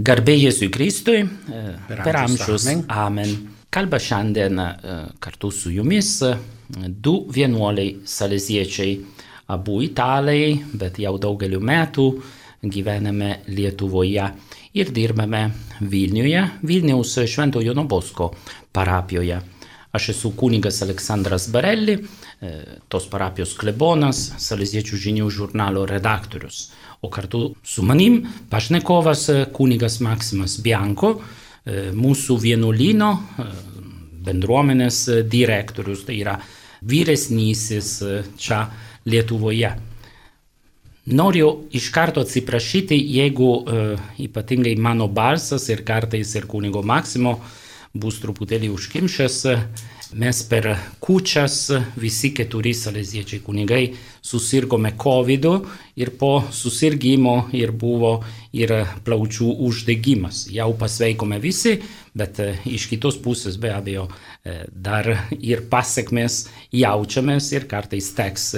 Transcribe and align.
Garbė 0.00 0.32
Jėzui 0.32 0.70
Kristui, 0.72 1.24
per 1.88 2.16
amžius. 2.22 2.64
Amen. 2.88 3.32
Kalba 3.68 3.98
šiandien 4.00 4.56
kartu 5.20 5.50
su 5.52 5.72
jumis 5.74 6.14
du 7.04 7.14
vienuoliai 7.28 7.98
saleziečiai, 8.08 8.94
abu 9.52 9.80
italai, 9.84 10.56
bet 10.72 11.02
jau 11.02 11.18
daugeliu 11.20 11.60
metų 11.60 12.06
gyvename 12.64 13.42
Lietuvoje 13.52 14.30
ir 14.80 14.92
dirbame 14.96 15.42
Vilniuje, 15.80 16.46
Vilniaus 16.64 17.18
Švento 17.28 17.60
Jono 17.60 17.84
Bosko 17.84 18.32
parapijoje. 18.72 19.40
Aš 19.92 20.12
esu 20.14 20.30
kunigas 20.38 20.80
Aleksandras 20.86 21.50
Barelli, 21.50 21.98
tos 22.88 23.08
parapijos 23.10 23.56
klebonas, 23.58 24.30
Saleziečių 24.38 24.96
žinių 25.08 25.32
žurnalo 25.34 25.82
redaktorius. 25.90 26.70
O 27.00 27.08
kartu 27.08 27.54
su 27.64 27.82
manim 27.82 28.20
pašnekovas 28.50 29.28
kunigas 29.56 30.00
Maksimas 30.04 30.58
Bianko, 30.60 31.14
mūsų 31.96 32.36
vienuolino 32.42 33.10
bendruomenės 34.26 35.06
direktorius, 35.32 36.04
tai 36.04 36.18
yra 36.20 36.36
vyresnysis 36.84 37.94
čia 38.36 38.64
Lietuvoje. 39.08 39.70
Noriu 41.10 41.64
iš 41.72 41.88
karto 41.90 42.20
atsiprašyti, 42.20 42.94
jeigu 43.16 43.48
uh, 43.50 44.02
ypatingai 44.20 44.76
mano 44.76 45.08
balsas 45.08 45.64
ir 45.72 45.80
kartais 45.86 46.34
ir 46.36 46.46
kunigo 46.46 46.82
Maksimo 46.86 47.38
bus 47.96 48.20
truputėlį 48.22 48.68
užkimšęs. 48.76 49.38
Mes 50.12 50.42
per 50.42 50.66
kučias 50.98 51.70
visi 52.02 52.32
keturi 52.34 52.72
saleziečiai 52.74 53.44
kunigai 53.46 53.92
susirgome 54.26 54.90
COVID 54.98 55.46
ir 56.02 56.10
po 56.18 56.30
susirgymo 56.50 57.34
ir 57.54 57.70
buvo 57.70 58.16
ir 58.50 58.72
plaučių 59.06 59.52
uždegimas. 59.68 60.48
Jau 60.50 60.72
pasveikome 60.74 61.38
visi, 61.38 61.76
bet 62.10 62.42
iš 62.66 62.88
kitos 62.90 63.20
pusės 63.22 63.60
be 63.62 63.70
abejo 63.70 64.08
dar 64.74 65.06
ir 65.38 65.62
pasiekmes 65.70 66.42
jaučiamės 66.74 67.52
ir 67.54 67.70
kartais 67.70 68.10
teks 68.18 68.50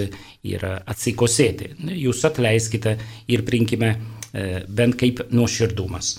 ir 0.48 0.64
atsikosėti. 0.64 1.74
Jūs 2.00 2.24
atleiskite 2.32 2.96
ir 3.28 3.44
prinkime 3.44 3.98
bent 4.72 4.96
kaip 4.96 5.26
nuoširdumas. 5.28 6.16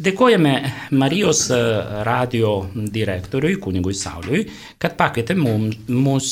Dėkojame 0.00 0.52
Marijos 0.96 1.42
radio 2.06 2.50
direktoriui, 2.72 3.58
kunigui 3.60 3.92
Sauliui, 3.92 4.46
kad 4.80 4.94
pakvietė 4.96 5.34
mus 5.36 6.28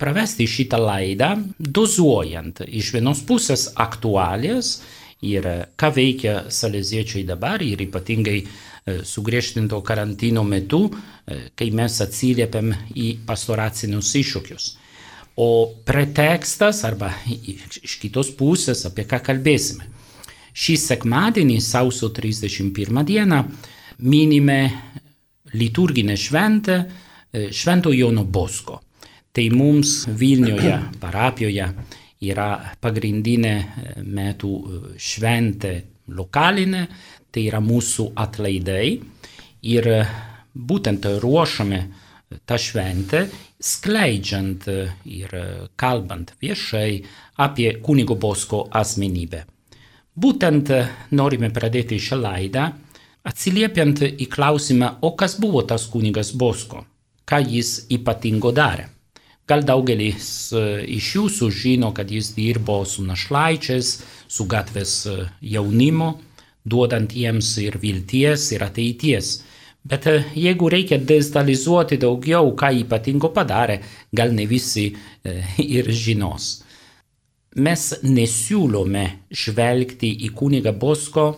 pravesti 0.00 0.46
šitą 0.50 0.80
laidą, 0.82 1.28
dozuojant 1.58 2.64
iš 2.66 2.88
vienos 2.96 3.20
pusės 3.28 3.68
aktualijas 3.78 4.80
ir 5.22 5.46
ką 5.78 5.92
veikia 5.94 6.32
saleziečiai 6.50 7.22
dabar 7.28 7.62
ir 7.62 7.84
ypatingai 7.86 8.40
sugriežtinto 9.06 9.78
karantino 9.86 10.42
metu, 10.42 10.88
kai 11.54 11.68
mes 11.70 12.00
atsiliepiam 12.02 12.72
į 12.98 13.12
pastoracinius 13.28 14.10
iššūkius. 14.24 14.66
O 15.38 15.70
pretekstas 15.86 16.82
arba 16.88 17.12
iš 17.30 17.94
kitos 18.02 18.34
pusės, 18.34 18.82
apie 18.90 19.06
ką 19.06 19.22
kalbėsime. 19.30 19.86
Šį 20.52 20.76
sekmadienį, 20.84 21.58
sausio 21.60 22.12
31 22.14 23.04
dieną, 23.04 23.42
minime 23.98 24.60
liturginę 25.54 26.16
šventę 26.16 26.78
Švento 27.50 27.92
Jono 27.92 28.24
Bosko. 28.24 28.80
Tai 29.32 29.44
mums 29.52 30.06
Vilniuje, 30.08 30.74
parapijoje 31.00 31.66
yra 32.24 32.48
pagrindinė 32.80 33.54
metų 34.02 34.52
šventė 34.96 35.74
lokalinė, 36.16 36.86
tai 37.30 37.44
yra 37.50 37.60
mūsų 37.62 38.08
atlaidai 38.18 38.96
ir 39.68 39.90
būtent 40.56 41.04
ruošiame 41.22 41.82
tą 42.48 42.58
šventę, 42.58 43.26
skleidžiant 43.60 44.66
ir 45.04 45.36
kalbant 45.76 46.32
viešai 46.40 46.90
apie 47.44 47.70
kunigo 47.84 48.16
Bosko 48.16 48.64
asmenybę. 48.72 49.44
Būtent 50.18 50.70
norime 51.14 51.50
pradėti 51.54 51.98
šią 52.02 52.16
laidą 52.18 52.62
atsiliepiant 53.28 54.00
į 54.08 54.26
klausimą, 54.32 54.88
o 55.06 55.12
kas 55.20 55.36
buvo 55.38 55.62
tas 55.70 55.84
kunigas 55.92 56.32
Bosko, 56.42 56.80
ką 57.28 57.38
jis 57.44 57.84
ypatingo 57.94 58.50
darė. 58.56 58.88
Gal 59.48 59.62
daugelis 59.68 60.30
iš 60.98 61.12
jūsų 61.16 61.50
žino, 61.60 61.92
kad 61.96 62.10
jis 62.10 62.32
dirbo 62.36 62.80
su 62.84 63.04
našlaičiais, 63.06 63.92
su 64.28 64.48
gatvės 64.50 64.94
jaunimu, 65.54 66.10
duodant 66.64 67.14
jiems 67.14 67.54
ir 67.62 67.78
vilties, 67.80 68.50
ir 68.56 68.64
ateities. 68.66 69.32
Bet 69.88 70.08
jeigu 70.34 70.68
reikia 70.72 70.98
destalizuoti 70.98 72.00
daugiau, 72.00 72.50
ką 72.58 72.74
ypatingo 72.82 73.30
padarė, 73.36 73.78
gal 74.12 74.34
ne 74.34 74.48
visi 74.50 74.90
ir 75.78 75.92
žinos 75.92 76.56
mes 77.56 77.84
nesiūlome 78.04 79.04
žvelgti 79.32 80.10
į 80.26 80.32
kunigą 80.36 80.72
Bosko 80.76 81.28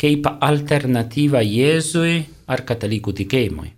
kaip 0.00 0.26
alternatyvą 0.28 1.42
Jėzui 1.44 2.22
ar 2.50 2.64
katalikų 2.66 3.14
tikėjimui. 3.20 3.70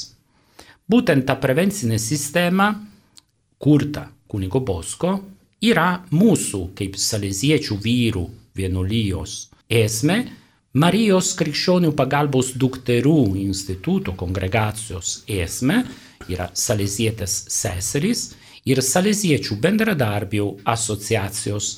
Būtent 0.91 1.25
ta 1.29 1.37
prevencinė 1.41 1.99
sistema, 2.01 2.73
kurta 3.59 4.09
kunigo 4.29 4.61
Bosko, 4.61 5.13
yra 5.65 6.05
mūsų 6.13 6.63
kaip 6.77 6.97
saleziečių 7.01 7.79
vyrų 7.85 8.25
vienuolijos 8.57 9.37
esmė, 9.69 10.19
Marijos 10.75 11.29
krikščionių 11.39 11.93
pagalbos 11.95 12.49
dukterų 12.59 13.37
instituto 13.39 14.11
kongregacijos 14.19 15.21
esmė 15.31 15.85
yra 16.27 16.49
salezietės 16.51 17.37
seserys 17.55 18.25
ir 18.67 18.81
saleziečių 18.83 19.55
bendradarbių 19.63 20.49
asociacijos 20.73 21.69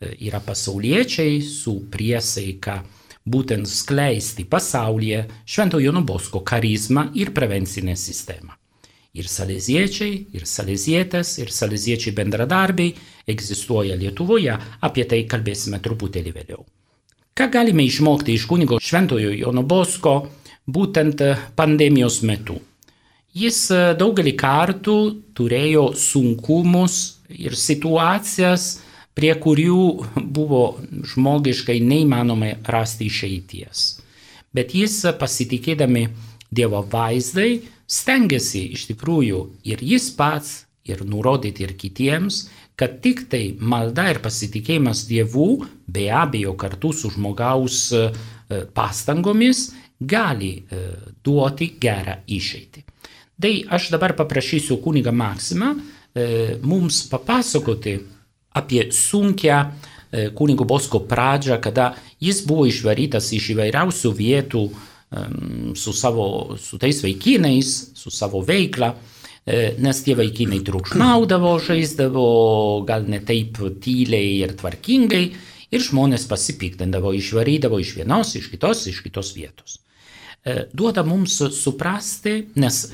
yra 0.00 0.40
pasauliečiai 0.44 1.40
su 1.42 1.78
priesaika 1.90 2.80
būtent 3.24 3.68
skleisti 3.68 4.44
pasaulyje 4.44 5.24
Švento 5.46 5.80
Jono 5.80 6.02
Bosko 6.04 6.42
charizmą 6.44 7.08
ir 7.16 7.32
prevencinę 7.32 7.96
sistemą. 7.96 8.52
Ir 9.14 9.28
saleziečiai, 9.30 10.14
ir 10.34 10.44
salezietės, 10.50 11.36
ir 11.38 11.50
saleziečiai 11.54 12.12
bendradarbiai 12.16 12.94
egzistuoja 13.30 13.94
Lietuvoje, 13.94 14.56
apie 14.82 15.04
tai 15.06 15.22
kalbėsime 15.30 15.78
truputėlį 15.80 16.32
vėliau. 16.34 16.64
Ką 17.34 17.46
galime 17.50 17.86
išmokti 17.86 18.34
iš 18.34 18.46
kunigo 18.50 18.80
Šventojo 18.82 19.30
Jono 19.34 19.62
Bosko 19.62 20.14
būtent 20.66 21.22
pandemijos 21.54 22.20
metu? 22.26 22.58
Jis 23.34 23.66
daugelį 23.98 24.34
kartų 24.38 24.98
turėjo 25.34 25.88
sunkumus 25.98 26.98
ir 27.30 27.56
situacijas, 27.58 28.80
prie 29.14 29.34
kurių 29.40 29.86
buvo 30.36 30.64
žmogiškai 31.14 31.78
neįmanoma 31.82 32.54
rasti 32.70 33.08
išeities. 33.10 33.86
Bet 34.54 34.74
jis 34.74 35.00
pasitikėdami 35.18 36.08
Dievo 36.54 36.84
vaizdai 36.86 37.64
stengiasi 37.90 38.68
iš 38.76 38.84
tikrųjų 38.92 39.40
ir 39.66 39.80
jis 39.82 40.12
pats, 40.14 40.60
ir 40.86 41.00
nurodyti 41.08 41.64
ir 41.64 41.72
kitiems, 41.80 42.44
kad 42.76 43.00
tik 43.02 43.24
tai 43.30 43.56
malda 43.58 44.08
ir 44.12 44.20
pasitikėjimas 44.22 45.04
Dievu, 45.08 45.64
be 45.86 46.08
abejo 46.12 46.54
kartu 46.58 46.92
su 46.92 47.10
žmogaus 47.14 47.78
e, 47.96 48.04
pastangomis, 48.74 49.70
gali 49.98 50.52
e, 50.58 50.82
duoti 51.24 51.72
gerą 51.80 52.20
išeitį. 52.26 52.84
Tai 53.40 53.52
aš 53.74 53.90
dabar 53.94 54.14
paprašysiu 54.18 54.78
kunigą 54.82 55.14
Maksimą 55.14 55.72
e, 55.74 56.26
mums 56.62 57.02
papasakoti 57.10 57.96
apie 58.54 58.88
sunkę 58.94 59.54
e, 59.58 60.30
kunigo 60.30 60.64
Bosko 60.64 61.02
pradžią, 61.10 61.60
kada 61.60 61.92
jis 62.22 62.44
buvo 62.46 62.66
išvarytas 62.70 63.32
iš 63.34 63.52
įvairiausių 63.56 64.12
vietų 64.18 64.66
su, 65.74 65.92
savo, 65.92 66.56
su 66.58 66.78
tais 66.78 67.02
vaikinais, 67.02 67.90
su 67.94 68.10
savo 68.10 68.40
veikla, 68.42 68.94
e, 69.46 69.74
nes 69.78 70.02
tie 70.02 70.16
vaikinai 70.18 70.60
triukšmaudavo, 70.64 71.56
žaisdavo 71.62 72.26
gal 72.88 73.06
ne 73.08 73.20
taip 73.24 73.60
tyliai 73.84 74.40
ir 74.42 74.54
tvarkingai 74.58 75.24
ir 75.74 75.82
žmonės 75.82 76.26
pasipiktindavo, 76.30 77.12
išvarydavo 77.14 77.80
iš 77.82 77.96
vienos, 77.98 78.34
iš 78.38 78.50
kitos, 78.52 78.86
iš 78.90 79.02
kitos 79.04 79.34
vietos. 79.36 79.80
E, 80.44 80.66
duoda 80.72 81.04
mums 81.06 81.40
suprasti, 81.56 82.36
nes 82.56 82.86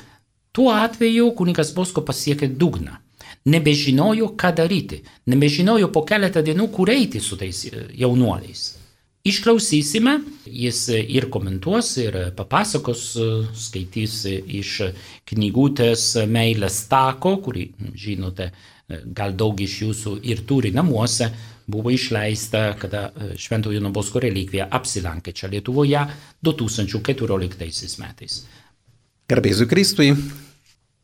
tuo 0.51 0.71
atveju 0.73 1.31
kunigas 1.37 1.73
Bosko 1.75 2.03
pasiekė 2.05 2.51
dugną 2.51 2.99
nebežinojo, 3.45 4.33
ką 4.37 4.53
daryti, 4.55 5.01
nebežinojo 5.29 5.89
po 5.93 6.03
keletą 6.05 6.43
dienų, 6.45 6.69
kur 6.73 6.91
eiti 6.93 7.21
su 7.23 7.37
tais 7.39 7.65
e, 7.65 7.87
jaunuoliais. 7.97 8.77
Išklausysime, 9.25 10.15
jis 10.49 10.87
ir 10.97 11.27
komentuos, 11.33 11.93
ir 12.01 12.17
papasakos, 12.37 13.05
e, 13.15 13.29
skaitys 13.53 14.23
iš 14.29 14.75
knygutės 15.29 16.05
Meilės 16.29 16.83
tako, 16.89 17.37
kurį, 17.45 17.67
žinote, 17.97 18.51
e, 18.51 19.01
gal 19.17 19.33
daug 19.37 19.61
iš 19.61 19.79
jūsų 19.85 20.19
ir 20.29 20.45
turi 20.49 20.73
namuose, 20.75 21.31
buvo 21.71 21.91
išleista, 21.93 22.71
kada 22.77 23.11
Šventojo 23.39 23.77
Jonobosko 23.77 24.19
relikvija 24.19 24.67
apsilankė 24.73 25.31
čia 25.33 25.47
Lietuvoje 25.53 26.01
2014 26.43 28.01
metais. 28.01 28.41
Garbėsiu 29.31 29.69
Kristui, 29.71 30.09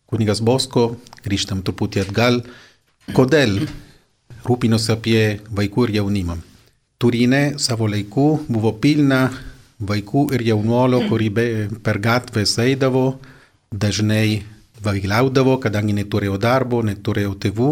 kunigas 0.07 0.41
Bosko, 0.43 0.95
grįžtam 1.25 1.63
truputį 1.65 2.05
atgal, 2.05 2.41
kodėl 3.15 3.59
rūpinosi 4.47 4.93
apie 4.93 5.21
vaikų 5.51 5.87
ir 5.87 5.97
jaunimą. 5.99 6.37
Turinė 6.97 7.59
savo 7.61 7.89
laiku 7.91 8.39
buvo 8.47 8.71
pilna 8.81 9.27
vaikų 9.77 10.29
ir 10.33 10.45
jaunuolio, 10.47 11.03
kurį 11.09 11.27
be, 11.29 11.45
per 11.83 11.99
gatvės 12.01 12.55
eidavo, 12.63 13.19
dažnai 13.69 14.41
vailiaudavo, 14.83 15.57
kadangi 15.61 15.93
neturėjo 15.97 16.39
darbo, 16.41 16.81
neturėjo 16.85 17.35
tėvų. 17.43 17.71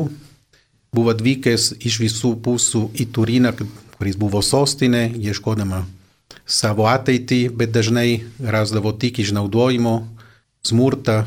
Buvo 0.95 1.11
atvykęs 1.15 1.71
iš 1.87 1.99
visų 2.03 2.35
pusių 2.45 2.83
į 3.01 3.07
Turiną, 3.15 3.55
kuris 3.97 4.19
buvo 4.19 4.43
sostinė, 4.45 5.07
ieškodama 5.17 5.83
savo 6.45 6.85
ateitį, 6.89 7.49
bet 7.57 7.73
dažnai 7.73 8.21
rasdavo 8.39 8.93
tik 8.93 9.19
išnaudojimo, 9.23 9.95
smurtą, 10.65 11.23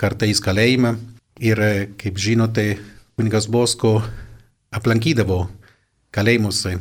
kartais 0.00 0.40
kalėjime. 0.42 0.96
Ir, 1.42 1.58
kaip 1.98 2.18
žinote, 2.20 2.76
kunigas 3.18 3.48
Bosko 3.50 3.96
aplankydavo 4.74 5.48
kalėjimuose 6.14 6.76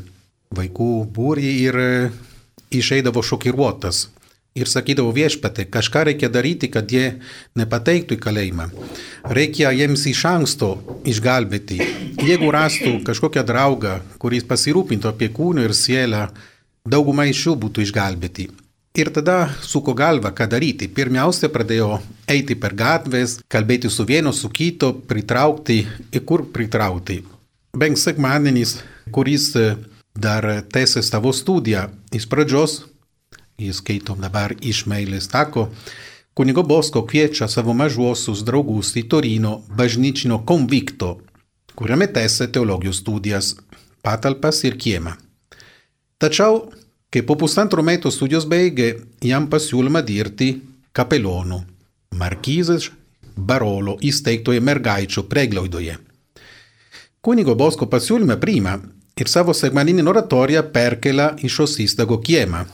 vaikų 0.53 0.89
būrį 1.13 1.53
ir 1.67 1.79
išeidavo 2.73 3.23
šokiruotas. 3.25 4.09
Ir 4.53 4.69
sakydavo 4.69 5.09
viešpatė, 5.09 5.65
kažką 5.73 6.03
reikia 6.11 6.27
daryti, 6.29 6.67
kad 6.69 6.91
jie 6.93 7.15
nepateiktų 7.57 8.19
į 8.19 8.21
kalėjimą. 8.21 8.67
Reikia 9.33 9.71
jiems 9.73 10.05
iš 10.11 10.21
anksto 10.29 10.75
išgelbėti. 11.09 11.79
Jeigu 12.21 12.51
rastų 12.53 12.99
kažkokią 13.07 13.41
draugą, 13.49 13.95
kuris 14.21 14.45
pasirūpintų 14.45 15.09
apie 15.09 15.31
kūną 15.33 15.65
ir 15.65 15.73
sielą, 15.73 16.27
dauguma 16.85 17.25
iš 17.25 17.47
jų 17.47 17.55
būtų 17.65 17.87
išgelbėti. 17.87 18.51
Ir 18.93 19.09
tada 19.09 19.49
suko 19.65 19.95
galva, 19.97 20.29
ką 20.37 20.45
daryti. 20.45 20.85
Pirmiausia, 20.85 21.47
pradėjo 21.49 21.95
eiti 22.29 22.53
per 22.53 22.75
gatves, 22.77 23.39
kalbėti 23.49 23.89
su 23.89 24.03
vienu, 24.05 24.29
su 24.29 24.51
kito, 24.53 24.91
pritraukti, 25.09 25.79
kur 26.29 26.43
pritraukti. 26.53 27.23
Bent 27.73 27.97
sekmadienis, 27.97 28.75
kuris 29.09 29.47
e, 29.57 29.63
dar 30.13 30.45
tęsė 30.69 31.01
savo 31.01 31.31
studiją 31.33 31.87
iš 32.13 32.27
pradžios, 32.29 32.75
jis 33.57 33.79
skaitom 33.81 34.21
dabar 34.21 34.53
iš 34.61 34.83
meilės 34.85 35.25
tako, 35.33 35.71
kunigo 36.37 36.61
Bosko 36.61 37.01
kviečia 37.09 37.49
savo 37.49 37.73
mažuosius 37.73 38.45
draugus 38.45 38.93
į 39.01 39.07
Torino 39.09 39.55
bažnyčino 39.73 40.43
konvikto, 40.45 41.15
kuriame 41.73 42.11
tęsė 42.13 42.51
teologijos 42.53 43.01
studijas, 43.01 43.55
patalpas 44.05 44.61
ir 44.69 44.77
kiemą. 44.77 45.17
Tačiau 46.21 46.67
che 47.13 47.21
po 47.21 47.35
pussantro 47.37 47.83
metų 47.85 48.09
studijos 48.09 48.47
baigė 48.49 48.87
jam 49.21 49.45
pasiūlymą 49.45 50.01
dirbti 50.01 50.47
kapelionu 50.97 51.59
Markizės 52.17 52.87
Barolo 53.37 53.99
įsteigtoje 54.01 54.61
mergaičių 54.61 55.23
preglaudoje. 55.29 55.99
Kunigo 57.21 57.53
Bosko 57.57 57.85
pasiūlymą 57.89 58.39
priima 58.41 58.73
ir 59.21 59.29
savo 59.29 59.53
sekmaninį 59.53 60.07
oratoriją 60.09 60.65
perkelia 60.73 61.29
į 61.37 61.53
šios 61.53 61.77
įstago 61.85 62.17
kiemą, 62.17 62.65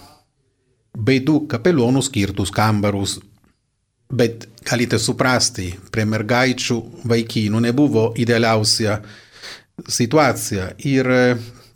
bei 0.96 1.20
du 1.20 1.42
kapelionų 1.52 2.04
skirtus 2.08 2.52
kambarus. 2.56 3.20
Bet 4.10 4.48
galite 4.66 4.98
suprasti, 5.00 5.68
prie 5.92 6.08
mergaičių 6.08 6.80
vaikinų 7.12 7.60
nebuvo 7.68 8.10
idealiausia 8.18 9.02
situacija 10.00 10.74
ir 10.88 11.16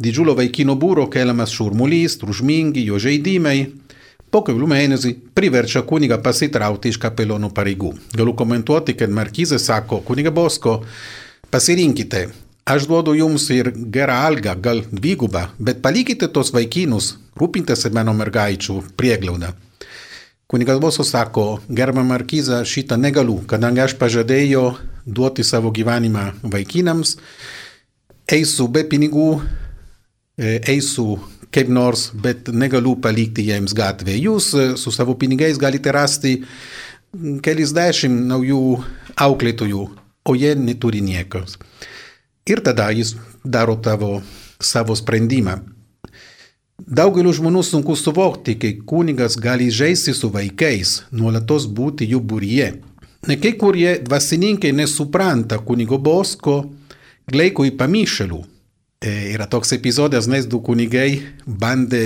didžiulio 0.02 0.36
vaikino 0.38 0.76
būro 0.80 1.08
keliamas 1.12 1.54
šurmulys, 1.54 2.18
tružmingi 2.22 2.86
jo 2.88 3.00
žaidimai, 3.02 3.58
po 4.34 4.42
kelių 4.46 4.68
mėnesių 4.72 5.12
priverčia 5.38 5.84
kunigą 5.86 6.18
pasitraukti 6.24 6.90
iš 6.90 6.98
kapelionų 7.02 7.52
pareigų. 7.54 7.92
Galiu 8.18 8.34
komentuoti, 8.38 8.96
kad 8.98 9.14
Markizė 9.14 9.60
sako, 9.62 10.02
kuniga 10.08 10.34
Bosko, 10.34 10.80
pasirinkite, 11.54 12.26
aš 12.66 12.88
duodu 12.90 13.14
jums 13.18 13.46
ir 13.54 13.70
gerą 13.94 14.16
algą, 14.30 14.56
gal 14.58 14.82
dvigubą, 14.90 15.50
bet 15.60 15.84
palikite 15.86 16.32
tos 16.34 16.50
vaikinus, 16.56 17.14
rūpintasi 17.38 17.94
mano 17.94 18.16
mergaičių 18.18 18.80
prieglaudą. 18.98 19.54
Kunigas 20.50 20.80
Bosko 20.82 21.06
sako, 21.06 21.46
gerba 21.70 22.04
Markizą, 22.06 22.64
šitą 22.66 22.98
negaliu, 22.98 23.40
kadangi 23.50 23.86
aš 23.86 23.96
pažadėjau 24.02 24.74
duoti 25.06 25.46
savo 25.46 25.72
gyvenimą 25.74 26.32
vaikinams, 26.44 27.16
eisiu 28.30 28.68
be 28.70 28.84
pinigų, 28.86 29.42
eisiu 30.38 31.20
kaip 31.54 31.70
nors, 31.70 32.08
bet 32.14 32.50
negaliu 32.50 32.96
palikti 33.02 33.46
jiems 33.48 33.76
gatvę. 33.78 34.16
Jūs 34.18 34.54
e, 34.58 34.66
su 34.80 34.94
savo 34.94 35.16
pinigais 35.20 35.60
galite 35.62 35.94
rasti 35.94 36.40
kelis 37.46 37.74
dešimt 37.76 38.26
naujų 38.32 38.64
auklėtojų, 39.22 39.84
o 40.26 40.36
jie 40.38 40.56
neturi 40.58 41.04
niekas. 41.06 41.60
Ir 42.50 42.64
tada 42.66 42.90
jis 42.92 43.14
daro 43.46 43.78
tavo 43.78 44.18
savo 44.64 44.98
sprendimą. 44.98 45.60
Daugeliu 46.84 47.32
žmonių 47.32 47.62
sunku 47.64 47.94
suvokti, 47.96 48.58
kai 48.60 48.74
kunigas 48.82 49.38
gali 49.40 49.70
žaisti 49.72 50.12
su 50.18 50.32
vaikais, 50.34 51.04
nuolatos 51.14 51.68
būti 51.70 52.10
jų 52.10 52.20
būryje. 52.28 52.72
Kai 53.24 53.54
kurie 53.56 54.00
dvasininkai 54.04 54.74
nesupranta 54.76 55.62
kunigo 55.64 56.02
bosko, 56.02 56.58
gleiko 57.30 57.64
į 57.70 57.78
pamišėlių. 57.80 58.42
Era 59.04 59.50
toks 59.52 59.74
epizodas, 59.76 60.30
nes 60.32 60.48
du 60.48 60.62
kunigai 60.64 61.22
bandė 61.44 62.06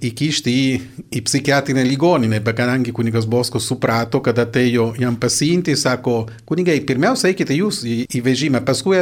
įkišti 0.00 0.52
į, 0.52 0.68
į 1.12 1.20
psichiatrinę 1.26 1.82
ligoninę, 1.84 2.38
bet 2.44 2.56
kadangi 2.56 2.92
kunigas 2.96 3.26
Bosko 3.28 3.60
suprato, 3.60 4.22
kad 4.24 4.38
atėjo 4.40 4.94
jam 5.00 5.18
pasiimti, 5.20 5.74
sako, 5.76 6.22
kunigai, 6.48 6.78
pirmiausia, 6.88 7.30
eikite 7.32 7.56
jūs 7.58 7.82
į, 7.84 7.96
į 8.08 8.22
vežimą, 8.24 8.62
paskui 8.64 8.96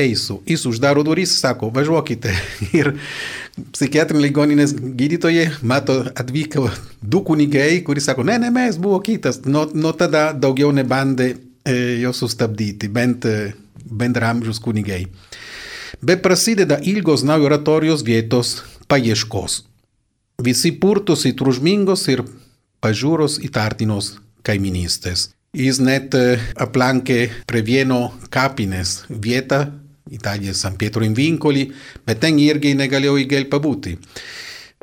eisiu. 0.00 0.38
Jis 0.48 0.64
uždaro 0.70 1.04
duris, 1.04 1.34
sako, 1.42 1.68
važiuokite. 1.74 2.32
Ir 2.78 2.94
psichiatrinė 3.74 4.24
ligoninės 4.28 4.72
gydytojai, 4.78 5.50
mato, 5.66 6.00
atvyko 6.16 6.68
du 7.02 7.24
kunigai, 7.26 7.82
kuris 7.84 8.08
sako, 8.08 8.24
ne, 8.28 8.38
ne, 8.40 8.52
mes 8.54 8.80
buvo 8.80 9.00
kitas. 9.04 9.42
Nuo, 9.44 9.66
nuo 9.74 9.92
tada 9.98 10.30
daugiau 10.32 10.72
nebandė 10.72 11.34
e, 11.34 11.76
jo 12.00 12.14
sustabdyti, 12.16 12.88
bent 12.88 13.28
e, 13.28 13.52
bendramžius 13.90 14.62
kunigai. 14.62 15.04
Bet 16.02 16.22
prasideda 16.22 16.78
ilgos 16.82 17.22
naujo 17.28 17.50
oratorijos 17.50 18.04
vietos 18.04 18.62
paieškos. 18.88 19.64
Visi 20.40 20.72
purtosi 20.80 21.34
tružmingos 21.36 22.06
ir 22.08 22.24
pažiūros 22.80 23.36
įtartinos 23.44 24.14
kaiminystės. 24.46 25.28
Jis 25.52 25.80
net 25.82 26.14
aplankė 26.56 27.18
prie 27.46 27.62
vieno 27.66 28.00
kapinės 28.32 29.02
vietą, 29.10 29.66
Italija 30.10 30.54
San 30.54 30.76
Pietro 30.78 31.04
in 31.04 31.14
Vincoli, 31.14 31.68
bet 32.06 32.20
ten 32.22 32.38
irgi 32.38 32.72
negalėjo 32.74 33.18
ilgai 33.20 33.44
pabūti. 33.50 33.96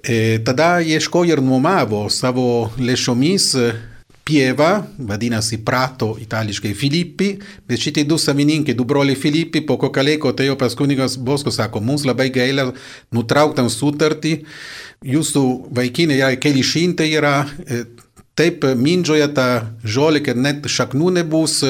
E, 0.03 0.39
tada 0.45 0.77
ieškojo 0.79 1.33
ir 1.33 1.41
nuomavo 1.43 2.05
savo 2.13 2.69
lėšomis 2.77 3.49
pieva, 4.27 4.81
vadinasi 4.99 5.61
prato 5.63 6.15
itališkai 6.19 6.73
Filippi, 6.75 7.29
bet 7.67 7.79
šitie 7.79 8.03
du 8.07 8.17
savininkai, 8.19 8.75
du 8.75 8.83
broliai 8.87 9.15
Filippi, 9.15 9.61
po 9.63 9.77
kokio 9.79 10.03
laiko 10.03 10.33
atėjo 10.33 10.57
pas 10.59 10.75
kunigas 10.75 11.15
Bosko, 11.17 11.53
sako, 11.55 11.79
mums 11.79 12.03
labai 12.07 12.27
gaila, 12.35 12.67
nutrauktam 13.15 13.71
sutartį, 13.71 14.33
jūsų 15.07 15.45
vaikinai 15.77 16.19
yra 16.19 16.33
keli 16.43 16.65
šimtai 16.65 17.07
yra, 17.15 17.37
taip 18.37 18.67
mindžioja 18.77 19.31
tą 19.37 19.47
žolę, 19.87 20.21
kad 20.25 20.37
net 20.37 20.67
šaknų 20.67 21.13
nebus, 21.21 21.61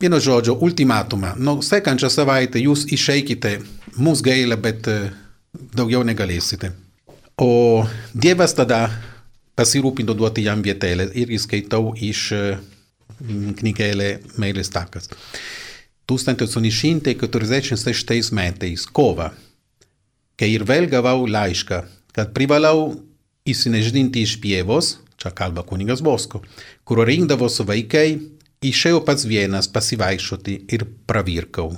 vieno 0.00 0.20
žodžio, 0.20 0.58
ultimatumą. 0.60 1.32
Nu, 1.40 1.58
sekančią 1.64 2.12
savaitę 2.12 2.60
jūs 2.60 2.84
išeikite, 2.92 3.56
mums 3.96 4.20
gaila, 4.24 4.60
bet 4.60 4.84
daugiau 5.72 6.04
negalėsite. 6.04 6.74
O 7.40 7.84
Dievas 8.16 8.54
tada 8.56 8.86
pasirūpino 9.56 10.14
duoti 10.16 10.44
jam 10.46 10.62
vietelę 10.64 11.10
irgi 11.16 11.38
skaitau 11.42 11.94
iš 11.96 12.32
knygelė 13.60 14.10
Meilės 14.40 14.70
takas. 14.72 15.08
1846 16.06 18.32
metais, 18.36 18.86
kovą, 18.86 19.30
kai 20.38 20.48
ir 20.54 20.62
vėl 20.68 20.86
gavau 20.90 21.26
laišką, 21.26 21.84
kad 22.14 22.34
privalau 22.36 22.94
įsineždinti 23.46 24.22
iš 24.22 24.40
pievos, 24.42 24.98
čia 25.18 25.30
kalba 25.34 25.62
kunigas 25.66 26.00
Bosko, 26.04 26.42
kur 26.86 27.06
rinkdavosi 27.08 27.62
vaikai, 27.66 28.20
išėjau 28.62 29.04
pats 29.06 29.24
vienas 29.26 29.68
pasivaikščioti 29.72 30.54
ir 30.72 30.84
pravirkau. 31.08 31.76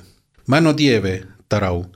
Mano 0.49 0.73
Dieve, 0.77 1.23
tarau, 1.49 1.87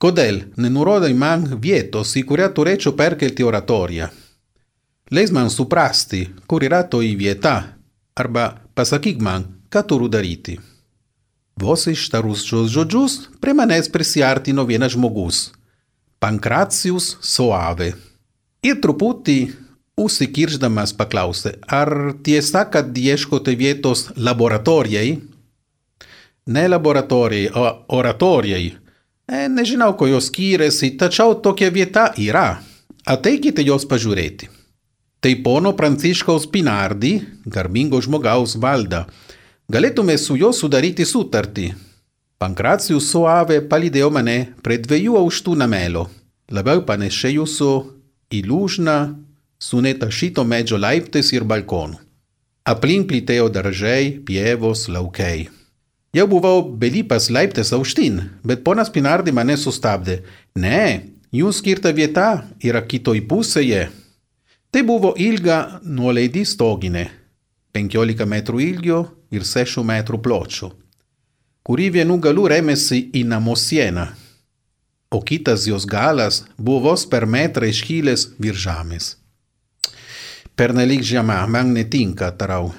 kodėl 0.00 0.42
nenurodai 0.56 1.14
man 1.16 1.60
vietos, 1.60 2.16
į 2.16 2.22
kurią 2.28 2.48
turėčiau 2.56 2.92
perkelti 2.96 3.42
oratoriją? 3.44 4.08
Leis 5.10 5.30
man 5.30 5.50
suprasti, 5.50 6.24
kur 6.50 6.64
yra 6.66 6.80
toji 6.82 7.12
vieta, 7.14 7.60
arba 8.18 8.48
pasakyk 8.74 9.20
man, 9.22 9.44
ką 9.70 9.84
turiu 9.86 10.08
daryti. 10.10 10.56
Vos 11.62 11.86
ištarus 11.86 12.42
šios 12.42 12.72
žodžius, 12.74 13.14
prie 13.38 13.54
manęs 13.54 13.86
prisiartino 13.92 14.64
vienas 14.66 14.96
žmogus- 14.96 15.52
Pankracijus 16.22 17.16
Soave. 17.22 17.92
Ir 18.66 18.80
truputį 18.82 19.54
užsikirždamas 19.96 20.92
paklausė, 20.92 21.54
ar 21.68 21.88
tiesa, 22.24 22.64
kad 22.66 22.90
ieškote 22.90 23.54
vietos 23.54 24.10
laboratorijai? 24.16 25.20
Ne 26.46 26.68
laboratorijai, 26.68 27.52
o 27.54 27.64
oratorijai. 27.88 28.74
E, 29.28 29.48
nežinau, 29.48 29.94
ko 29.96 30.06
jos 30.06 30.26
skiriasi, 30.26 30.96
tačiau 30.98 31.38
tokia 31.40 31.70
vieta 31.70 32.12
yra. 32.18 32.58
Ateikite 33.06 33.62
jos 33.62 33.86
pažiūrėti. 33.86 34.55
Tai 35.26 35.42
pono 35.42 35.72
Pranciškaus 35.74 36.44
Pinardi, 36.46 37.16
garbingo 37.50 37.98
žmogaus 37.98 38.52
valda, 38.62 39.00
galėtume 39.66 40.14
su 40.22 40.36
juo 40.38 40.52
sudaryti 40.54 41.02
sutartį. 41.02 41.64
Pankracijus 42.38 43.08
suave 43.10 43.56
palydėjo 43.72 44.12
mane 44.14 44.36
prie 44.62 44.76
dviejų 44.84 45.16
aukštų 45.18 45.56
namelio, 45.64 46.04
labiau 46.46 46.84
panešėjusių 46.86 47.72
į 48.38 48.44
lūžną, 48.52 48.96
sunetašyto 49.58 50.46
medžio 50.46 50.78
laiptais 50.78 51.32
ir 51.34 51.42
balkonų. 51.42 51.98
Aplink 52.70 53.10
plytėjo 53.10 53.50
daržai, 53.50 54.22
pievos, 54.30 54.86
laukai. 54.86 55.48
Jau 56.14 56.30
buvau 56.30 56.62
belypas 56.62 57.32
laiptais 57.34 57.74
aukštyn, 57.74 58.22
bet 58.46 58.62
ponas 58.62 58.94
Pinardi 58.94 59.34
mane 59.34 59.58
sustabdė. 59.58 60.20
Ne, 60.54 61.10
jums 61.34 61.58
skirta 61.58 61.90
vieta 61.90 62.44
yra 62.62 62.86
kitoj 62.86 63.26
pusėje. 63.26 63.88
Tai 64.76 64.82
buvo 64.84 65.14
ilga 65.16 65.78
nuoleidi 65.88 66.42
stoginė, 66.44 67.06
15 67.72 68.26
metrų 68.28 68.58
ilgio 68.60 68.98
ir 69.32 69.46
6 69.48 69.80
metrų 69.88 70.18
pločio, 70.20 70.68
kuri 71.64 71.86
vienu 71.94 72.18
galu 72.20 72.44
rėmėsi 72.52 72.98
į 73.16 73.22
namo 73.30 73.54
sieną, 73.56 74.04
o 75.16 75.22
kitas 75.30 75.64
jos 75.64 75.88
galas 75.88 76.42
buvo 76.58 76.90
vos 76.90 77.06
per 77.08 77.24
metrą 77.24 77.72
iškilęs 77.72 78.26
virš 78.36 78.60
žemės. 78.66 79.08
Pernelyg 80.52 81.08
žema, 81.14 81.40
man 81.48 81.72
netinka, 81.72 82.28
tarau. 82.36 82.74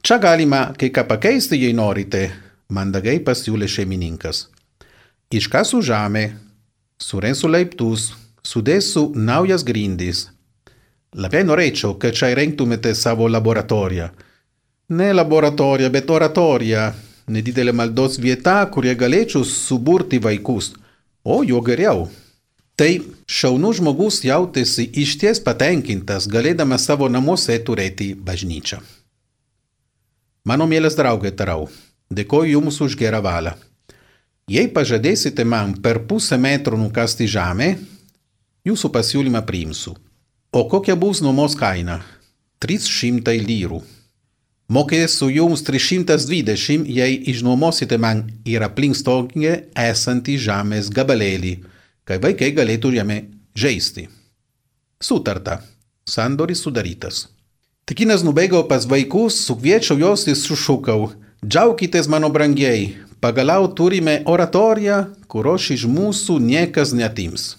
Čia 0.00 0.16
galima 0.16 0.64
kai 0.80 0.88
ką 0.88 1.04
pakeisti, 1.12 1.60
jei 1.60 1.76
norite, 1.76 2.30
mandagai 2.72 3.18
pasiūlė 3.20 3.68
šeimininkas. 3.68 4.46
Iškasiu 5.28 5.84
žemę, 5.84 6.26
surensiu 6.96 7.52
laiptus, 7.52 8.14
sudėsiu 8.40 9.10
naujas 9.12 9.60
grindis– 9.60 10.26
Labai 11.18 11.42
norėčiau, 11.42 11.96
kad 11.98 12.14
čia 12.14 12.30
įrengtumėte 12.30 12.92
savo 12.94 13.26
laboratoriją. 13.26 14.10
Ne 14.94 15.10
laboratoriją, 15.14 15.90
bet 15.90 16.10
oratoriją. 16.10 16.90
Nedidelė 17.30 17.72
maldos 17.74 18.18
vieta, 18.18 18.62
kurie 18.70 18.94
galėčiau 18.98 19.44
suburti 19.46 20.18
vaikus. 20.22 20.72
O 21.24 21.42
jo 21.46 21.60
geriau. 21.66 22.08
Tai 22.78 22.90
šaunus 23.26 23.78
žmogus 23.78 24.22
jautėsi 24.24 24.86
išties 25.02 25.42
patenkintas, 25.44 26.26
galėdamas 26.30 26.86
savo 26.88 27.10
namuose 27.12 27.58
turėti 27.66 28.14
bažnyčią. 28.14 28.78
Mano 30.48 30.66
mielas 30.66 30.96
draugė 30.96 31.34
tarau, 31.36 31.68
dėkoju 32.08 32.54
Jums 32.54 32.80
už 32.80 32.96
gerą 32.96 33.20
valią. 33.22 33.52
Jei 34.50 34.70
pažadėsite 34.72 35.44
man 35.44 35.74
per 35.82 36.00
pusę 36.06 36.38
metro 36.38 36.78
nukasti 36.80 37.28
žemę, 37.28 37.74
Jūsų 38.64 38.90
pasiūlymą 38.92 39.40
priimsiu. 39.48 39.94
O 40.52 40.68
kokia 40.68 40.96
bus 40.96 41.20
nuomos 41.22 41.52
kaina? 41.54 42.00
300 42.58 43.36
lyrų. 43.38 43.76
Mokėsiu 44.74 45.28
jums 45.30 45.62
320, 45.62 46.88
jei 46.90 47.20
išnuomosite 47.30 47.94
man 48.02 48.24
ir 48.42 48.64
aplink 48.66 48.98
stogę 48.98 49.52
esantį 49.78 50.34
žemės 50.42 50.88
gabalėlį, 50.90 51.52
kai 52.02 52.18
vaikai 52.26 52.50
galėtų 52.56 52.90
jame 52.96 53.20
žaisti. 53.54 54.08
Sutarta. 54.98 55.60
Sandoris 56.02 56.64
sudarytas. 56.66 57.28
Tikinas 57.86 58.26
nubėgo 58.26 58.64
pas 58.66 58.90
vaikus, 58.90 59.38
sukviečiau 59.46 60.02
juos 60.02 60.26
ir 60.26 60.34
sušūkau. 60.34 61.12
Džiaukitės 61.46 62.10
mano 62.10 62.26
brangiai, 62.34 62.96
pagaliau 63.22 63.70
turime 63.70 64.18
oratoriją, 64.26 65.04
kurios 65.30 65.70
iš 65.70 65.86
mūsų 65.86 66.42
niekas 66.42 66.90
netims. 66.90 67.52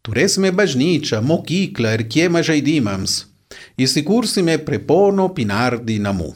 Turėsime 0.00 0.48
bažnyčią, 0.56 1.18
mokyklą 1.20 1.90
ir 1.98 2.06
kiemą 2.08 2.40
žaidimams. 2.46 3.26
Įsikursime 3.76 4.54
prie 4.64 4.78
pono 4.80 5.26
Pinardi 5.36 5.98
namų. 6.00 6.30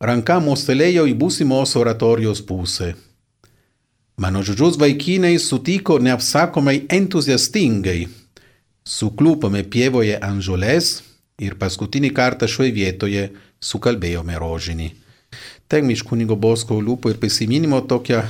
Ranka 0.00 0.36
mostelėjo 0.40 1.08
į 1.10 1.16
būsimos 1.18 1.74
oratorijos 1.80 2.40
pusę. 2.46 2.92
Mano 4.22 4.44
žodžius 4.46 4.78
vaikinai 4.78 5.34
sutiko 5.42 5.96
neapsakomai 5.98 6.84
entuziastingai. 6.94 8.06
Suklūpome 8.86 9.64
pievoje 9.66 10.14
ant 10.22 10.44
žolės 10.46 11.00
ir 11.42 11.58
paskutinį 11.58 12.12
kartą 12.14 12.46
šioje 12.46 12.70
vietoje 12.76 13.26
sukalbėjome 13.58 14.38
rožinį. 14.38 14.88
Ten 15.66 15.90
iš 15.90 16.04
kunigo 16.06 16.38
Bosko 16.38 16.78
lūpų 16.78 17.16
ir 17.16 17.20
prisiminimo 17.22 17.82
tokia 17.82 18.22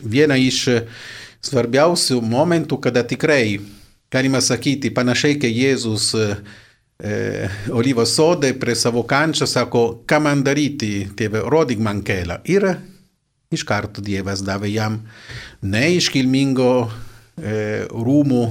viena 0.00 0.40
iš 0.40 0.64
svarbiausių 1.44 2.22
momentų, 2.24 2.80
kada 2.80 3.04
tikrai 3.04 3.60
galima 4.12 4.40
sakyti, 4.44 4.92
panašiai 4.94 5.38
kai 5.40 5.50
Jėzus 5.54 6.12
e, 6.18 6.26
Olivos 7.72 8.14
sode 8.16 8.52
prie 8.60 8.76
savo 8.78 9.06
kančio 9.08 9.48
sako, 9.48 10.04
ką 10.06 10.20
man 10.22 10.44
daryti, 10.44 11.08
tėve, 11.16 11.44
rodyk 11.50 11.80
man 11.82 12.02
kelią. 12.06 12.42
Ir 12.52 12.68
iš 13.52 13.64
karto 13.68 14.04
Dievas 14.04 14.44
davė 14.44 14.70
jam 14.72 15.00
neiškilmingo 15.64 16.72
e, 16.84 17.56
rūmų 17.88 18.44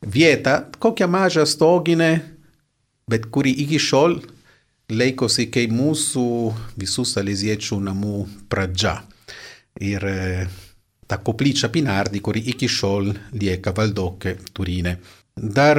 vietą, 0.00 0.60
kokią 0.80 1.08
mažą 1.10 1.46
stoginę, 1.48 2.12
bet 3.10 3.26
kuri 3.32 3.52
iki 3.64 3.80
šiol 3.80 4.20
laikosi 4.90 5.48
kaip 5.52 5.72
mūsų 5.74 6.26
visų 6.80 7.06
saleziečių 7.06 7.78
namų 7.88 8.24
pradžia. 8.50 8.98
Ir 9.80 10.04
ta 11.10 11.18
koplyčia 11.18 11.68
Pinardi, 11.74 12.20
kuri 12.22 12.44
iki 12.52 12.68
šiol 12.70 13.10
lieka 13.34 13.74
Valdokė 13.74 14.36
Turine. 14.54 15.00
Dar 15.34 15.78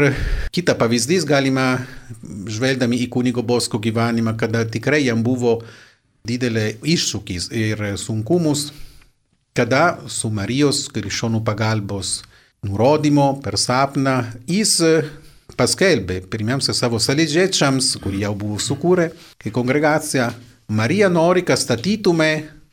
kitą 0.51 0.75
pavyzdys 0.75 1.23
galima, 1.27 1.77
žvelgdami 2.51 2.99
į 3.05 3.07
kunigo 3.13 3.43
Bosko 3.45 3.79
gyvenimą, 3.79 4.35
kada 4.39 4.65
tikrai 4.67 5.05
jam 5.05 5.23
buvo 5.23 5.61
didelė 6.27 6.81
iššūkis 6.83 7.47
ir 7.55 7.85
sunkumus, 7.99 8.71
kada 9.55 10.01
su 10.11 10.31
Marijos 10.33 10.85
krikščionų 10.91 11.43
pagalbos 11.47 12.21
nurodymo 12.67 13.33
per 13.43 13.57
sapną 13.59 14.19
jis 14.49 14.77
paskelbė 15.57 16.21
pirmiausia 16.31 16.75
savo 16.75 16.99
salėdžiečiams, 17.01 17.95
kurie 18.03 18.25
jau 18.25 18.35
buvo 18.35 18.59
sukūrę, 18.59 19.11
kai 19.39 19.53
kongregacija 19.53 20.31
Marija 20.71 21.09
nori, 21.11 21.43
kad 21.47 21.59
statytume 21.59 22.31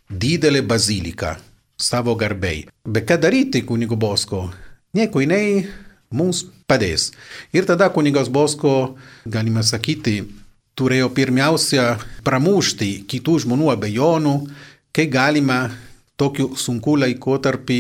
didelę 0.09 0.62
baziliką 0.62 1.37
savo 1.79 2.15
garbei. 2.19 2.67
Bet 2.85 3.07
ką 3.09 3.21
daryti 3.23 3.63
kunigo 3.63 3.97
Bosko? 3.97 4.49
Nieko, 4.95 5.23
jinai 5.23 5.69
mums 6.11 6.43
padės. 6.69 7.13
Ir 7.55 7.69
tada 7.69 7.89
kunigas 7.95 8.31
Bosko, 8.33 8.97
galima 9.27 9.63
sakyti, 9.63 10.23
turėjo 10.79 11.11
pirmiausia 11.15 11.97
pramušti 12.27 13.05
kitų 13.11 13.43
žmonių 13.45 13.71
abejonų, 13.75 14.35
kai 14.95 15.07
galima 15.11 15.69
tokiu 16.19 16.49
sunku 16.59 16.97
laikotarpį 16.99 17.79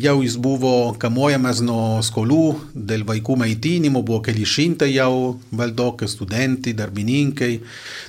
jau 0.00 0.16
jis 0.24 0.38
buvo 0.40 0.94
kamuojamas 1.00 1.60
nuo 1.64 2.00
skolų 2.04 2.44
dėl 2.72 3.04
vaikų 3.08 3.36
maitinimo, 3.42 4.00
buvo 4.00 4.22
keli 4.24 4.46
šimtai 4.48 4.94
jau 4.94 5.36
valdokai, 5.52 6.08
studentai, 6.08 6.72
darbininkai. 6.78 7.58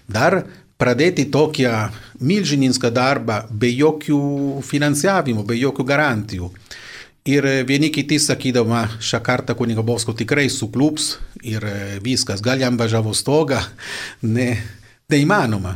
Dar 0.08 0.46
pradėti 0.80 1.28
tokią 1.32 1.90
milžininską 2.24 2.92
darbą 2.96 3.42
be 3.52 3.70
jokių 3.72 4.20
finansavimų, 4.66 5.44
be 5.48 5.58
jokių 5.60 5.86
garantijų. 5.86 6.50
Ir 7.30 7.46
vieni 7.68 7.92
kiti 7.94 8.18
sakydama, 8.20 8.86
šią 9.04 9.20
kartą 9.22 9.54
kuniga 9.60 9.84
Bosko 9.86 10.16
tikrai 10.18 10.48
suklups 10.50 11.18
ir 11.46 11.66
viskas, 12.02 12.42
gal 12.42 12.64
jam 12.64 12.80
važiavo 12.80 13.14
stogą, 13.14 13.60
ne, 14.36 14.50
neįmanoma. 15.12 15.76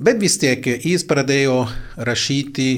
Bet 0.00 0.18
vis 0.18 0.40
tiek 0.42 0.64
jis 0.82 1.04
pradėjo 1.06 1.60
rašyti, 2.08 2.70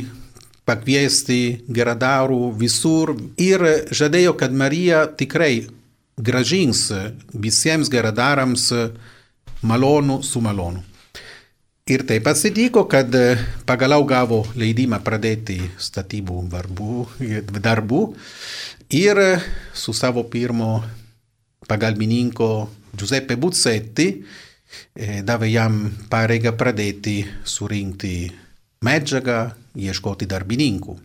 pakviesti 0.67 1.63
geradarų 1.71 2.51
visur 2.59 3.15
ir 3.41 3.63
žadėjo, 3.95 4.35
kad 4.37 4.53
Marija 4.53 5.07
tikrai 5.07 5.69
gražins 6.19 6.91
visiems 7.33 7.89
geradarams 7.93 8.67
malonų 9.63 10.21
su 10.27 10.43
malonu. 10.43 10.83
Ir 11.87 12.03
taip 12.03 12.27
atsitiko, 12.27 12.83
kad 12.91 13.13
pagaliau 13.63 14.03
gavo 14.11 14.41
leidimą 14.59 14.99
pradėti 15.07 15.61
statybų 15.79 16.41
darbų, 16.51 16.95
darbų 17.63 18.01
ir 18.99 19.21
su 19.71 19.93
savo 19.95 20.25
pirmo 20.27 20.81
pagalbininko 21.71 22.49
Giuseppe 22.91 23.37
Buzzetti 23.39 24.09
davė 25.29 25.51
jam 25.53 25.77
pareigą 26.11 26.57
pradėti 26.59 27.21
surinkti 27.47 28.33
medžiagą, 28.83 29.53
ieškoti 29.79 30.27
darbininkų. 30.27 30.97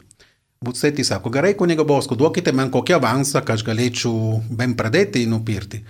Buzzetti 0.65 1.05
sako, 1.05 1.29
gerai, 1.29 1.51
kuniga 1.59 1.85
Bosko, 1.85 2.17
duokite 2.17 2.55
man 2.57 2.71
kokį 2.73 2.95
avansą, 2.97 3.43
kad 3.45 3.59
aš 3.59 3.67
galėčiau 3.69 4.41
bent 4.49 4.79
pradėti 4.81 5.27
nupirkti. 5.29 5.83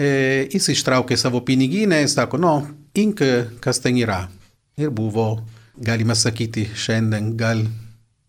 E, 0.00 0.08
jis 0.48 0.70
ištraukė 0.78 1.20
savo 1.20 1.44
piniginę 1.44 2.00
ir 2.00 2.08
sako, 2.08 2.40
no, 2.40 2.54
ink, 2.94 3.22
kas 3.60 3.80
ten 3.82 3.98
yra. 3.98 4.28
Ir 4.78 4.90
buvo, 4.90 5.42
galima 5.78 6.14
sakyti, 6.14 6.66
šiandien 6.74 7.34
gal 7.38 7.64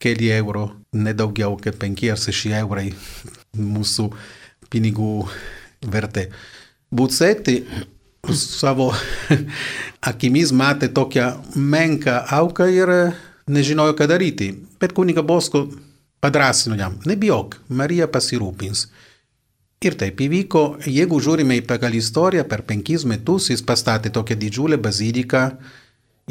keli 0.01 0.29
euro, 0.35 0.69
nedaugiau 0.93 1.57
kaip 1.61 1.79
5 1.81 2.11
ar 2.13 2.21
6 2.21 2.53
eurai 2.59 2.87
mūsų 3.57 4.09
pinigų 4.69 5.11
vertė. 5.91 6.27
Bucetti 6.91 7.61
savo 8.33 8.91
akimis 10.11 10.53
matė 10.53 10.89
tokią 10.93 11.31
menką 11.55 12.19
auką 12.39 12.69
ir 12.73 12.93
nežinojo, 13.47 13.95
ką 13.97 14.07
daryti. 14.09 14.51
Bet 14.81 14.93
kuniga 14.97 15.23
Bosko 15.23 15.67
padrasino 16.21 16.77
jam, 16.79 16.97
nebijok, 17.05 17.59
Marija 17.69 18.07
pasirūpins. 18.09 18.87
Ir 19.85 19.93
taip 19.99 20.21
įvyko, 20.25 20.61
jeigu 20.89 21.19
žiūrime 21.21 21.59
į 21.59 21.65
pagal 21.69 21.93
istoriją, 21.93 22.45
per 22.49 22.63
penkis 22.65 23.03
metus 23.05 23.51
jis 23.51 23.61
pastatė 23.61 24.09
tokią 24.09 24.37
didžiulę 24.41 24.79
baziliką 24.81 25.41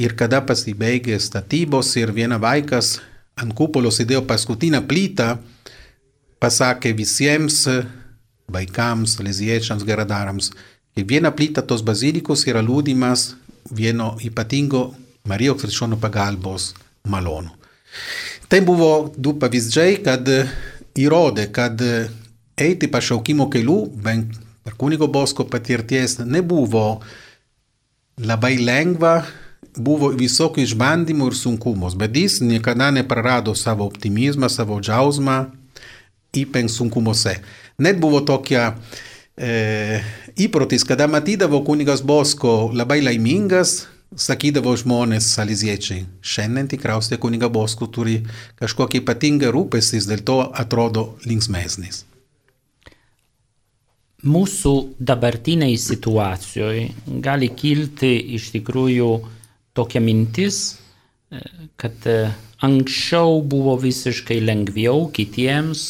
ir 0.03 0.15
kada 0.19 0.41
pasibaigė 0.43 1.21
statybos 1.23 1.93
ir 2.01 2.11
viena 2.17 2.41
vaikas 2.43 2.97
ant 3.39 3.55
kupolos 3.55 4.01
įdėjo 4.03 4.25
paskutinę 4.27 4.81
plytą, 4.91 5.37
pasakė 6.43 6.97
visiems 6.99 7.61
vaikams, 8.51 9.21
leziečiams, 9.23 9.87
geradarams, 9.87 10.51
kad 10.95 11.07
viena 11.07 11.31
plyta 11.31 11.63
tos 11.63 11.87
bazilikos 11.87 12.43
yra 12.51 12.63
liūdimas 12.63 13.35
vieno 13.71 14.17
ypatingo 14.23 14.89
Marijos 15.31 15.63
krikščionų 15.63 15.97
pagalbos 16.03 16.73
malonų. 17.09 17.55
Tai 18.51 18.61
buvo 18.67 18.91
du 19.17 19.39
pavyzdžiai, 19.41 20.03
kad 20.05 20.27
įrodė, 21.01 21.47
kad 21.55 21.81
eiti 22.57 22.89
pašaukimo 22.91 23.49
keliu, 23.51 23.87
bent 23.95 24.39
per 24.65 24.75
kunigo 24.79 25.07
Bosko 25.07 25.45
patirties, 25.45 26.19
nebuvo 26.25 27.03
labai 28.19 28.57
lengva, 28.63 29.23
buvo 29.75 30.13
visokių 30.15 30.63
išbandymų 30.63 31.33
ir 31.33 31.37
sunkumus, 31.39 31.97
bet 31.99 32.15
jis 32.17 32.39
niekada 32.45 32.93
neprarado 32.95 33.55
savo 33.59 33.87
optimizmą, 33.89 34.49
savo 34.49 34.79
džiausmą, 34.81 35.39
ypač 36.35 36.71
sunkumuose. 36.77 37.35
Net 37.83 37.99
buvo 37.99 38.21
tokia 38.23 38.77
e, 39.35 40.01
įprotis, 40.39 40.87
kada 40.87 41.11
matydavo 41.11 41.61
kunigas 41.67 42.05
Bosko 42.07 42.71
labai 42.75 43.01
laimingas, 43.03 43.85
sakydavo 44.15 44.77
žmonės 44.79 45.33
saliziečiai, 45.35 46.07
šiandien 46.23 46.71
tikriausiai 46.71 47.19
kuniga 47.19 47.51
Bosko 47.51 47.91
turi 47.91 48.21
kažkokį 48.63 49.03
ypatingą 49.03 49.51
rūpestis, 49.55 50.07
dėl 50.07 50.23
to 50.23 50.41
atrodo 50.55 51.17
linksmesnis 51.27 52.05
mūsų 54.25 54.73
dabartiniai 54.99 55.77
situacijoje 55.81 56.89
gali 57.25 57.51
kilti 57.53 58.13
iš 58.39 58.51
tikrųjų 58.55 59.11
tokia 59.77 60.01
mintis, 60.01 60.79
e, 61.31 61.43
kad 61.81 62.07
e, 62.09 62.31
anksčiau 62.65 63.43
buvo 63.43 63.77
visiškai 63.81 64.41
lengviau 64.45 65.09
kitiems 65.13 65.85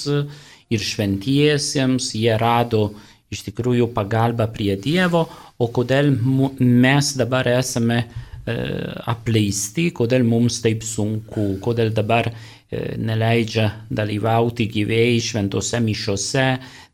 ir 0.73 0.83
šventiesiems, 0.83 2.11
jie 2.18 2.35
rado 2.40 2.88
iš 3.31 3.44
tikrųjų 3.49 3.90
pagalbą 3.94 4.49
prie 4.55 4.75
Dievo, 4.81 5.27
o 5.59 5.70
kodėl 5.70 6.11
mes 6.59 7.12
dabar 7.18 7.49
esame 7.55 8.03
e, 8.03 8.07
apleisti, 9.11 9.90
kodėl 9.94 10.27
mums 10.27 10.59
taip 10.64 10.83
sunku, 10.87 11.55
kodėl 11.62 11.94
dabar 11.94 12.33
neleidžia 12.75 13.68
dalyvauti 13.94 14.64
gyvėjai 14.66 15.20
šventose 15.23 15.79
mišiose, 15.85 16.47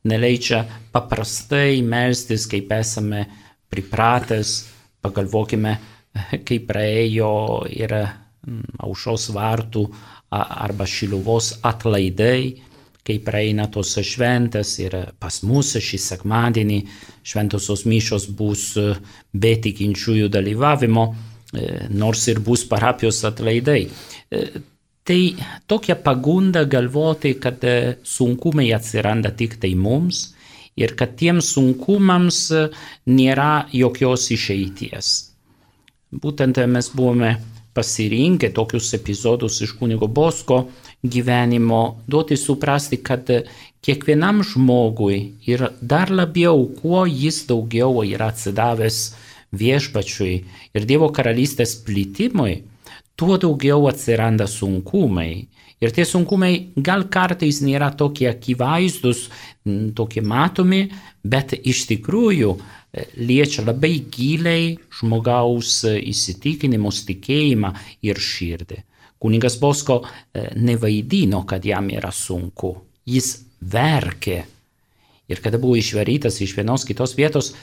neleidžia 0.08 0.64
paprastai 0.92 1.80
melstis, 1.86 2.46
kaip 2.50 2.72
esame 2.72 3.24
pripratęs, 3.70 4.54
pagalvokime, 5.02 5.76
kaip 6.48 6.66
praėjo 6.70 7.34
ir 7.72 7.94
mm, 7.96 8.80
aušos 8.86 9.30
vartų 9.36 9.84
arba 10.30 10.86
šiluvos 10.86 11.56
atlaidai, 11.66 12.60
kai 13.06 13.16
praeina 13.24 13.66
tos 13.72 13.96
šventės 14.06 14.76
ir 14.84 14.94
pas 15.18 15.40
mus 15.42 15.72
šį 15.82 15.98
sekmadienį 16.04 16.78
šventosios 17.26 17.86
mišos 17.88 18.28
bus 18.38 18.74
be 19.32 19.54
tikinčiųjų 19.64 20.28
dalyvavimo, 20.30 21.06
e, 21.10 21.70
nors 21.90 22.26
ir 22.30 22.42
bus 22.44 22.66
parapijos 22.68 23.24
atlaidai. 23.26 23.82
E, 25.10 25.12
Tai 25.12 25.34
tokia 25.66 25.96
pagunda 25.96 26.62
galvoti, 26.64 27.32
kad 27.42 27.64
e, 27.64 27.96
sunkumai 28.06 28.68
atsiranda 28.76 29.32
tik 29.34 29.56
tai 29.58 29.72
mums 29.74 30.20
ir 30.78 30.94
kad 30.94 31.16
tiems 31.18 31.48
sunkumams 31.56 32.38
e, 32.54 32.60
nėra 33.10 33.66
jokios 33.74 34.28
išeities. 34.36 35.08
Būtent 36.14 36.62
mes 36.76 36.92
buvome 36.94 37.32
pasirinkę 37.74 38.52
tokius 38.54 38.92
epizodus 39.00 39.58
iš 39.66 39.74
kunigo 39.80 40.06
Bosko 40.06 40.60
gyvenimo, 41.02 41.82
duoti 42.06 42.38
suprasti, 42.38 43.02
kad 43.02 43.26
kiekvienam 43.82 44.44
žmogui 44.46 45.20
ir 45.50 45.72
dar 45.82 46.14
labiau, 46.14 46.68
kuo 46.78 47.02
jis 47.10 47.48
daugiau 47.50 48.04
yra 48.06 48.30
atsidavęs 48.30 49.04
viešpačiui 49.50 50.34
ir 50.70 50.86
Dievo 50.86 51.10
karalystės 51.10 51.80
plitimui, 51.82 52.60
tuo 53.20 53.36
daugiau 53.40 53.84
atsiranda 53.92 54.48
sunkumai 54.48 55.34
Ir 55.80 55.94
tie 55.96 56.04
sunkumai 56.04 56.74
gal 56.76 57.06
kartais 57.08 57.62
nėra 57.64 57.88
tokie 57.96 58.26
akivaizdus, 58.28 59.30
tokie 59.96 60.20
matomi, 60.20 60.82
bet 61.24 61.54
iš 61.56 61.86
tikrųjų 61.88 62.50
e, 62.52 63.06
liečia 63.16 63.64
labai 63.64 63.94
giliai 64.12 64.74
žmogaus 64.98 65.78
e, 65.88 65.94
įsitikinimus, 66.12 67.00
tikėjimą 67.08 67.72
ir 68.04 68.20
širdį. 68.20 68.82
Kuningas 69.20 69.56
Bosko 69.60 70.02
e, 70.04 70.50
nevaidino, 70.60 71.46
kad 71.48 71.64
jam 71.64 71.88
yra 71.88 72.12
sunku. 72.12 72.74
Jis 73.08 73.38
verkė. 73.64 74.42
Ir 75.32 75.40
kada 75.40 75.56
buvo 75.62 75.78
išvarytas 75.80 76.42
iš 76.44 76.58
vienos 76.58 76.84
kitos 76.84 77.16
vietos, 77.16 77.54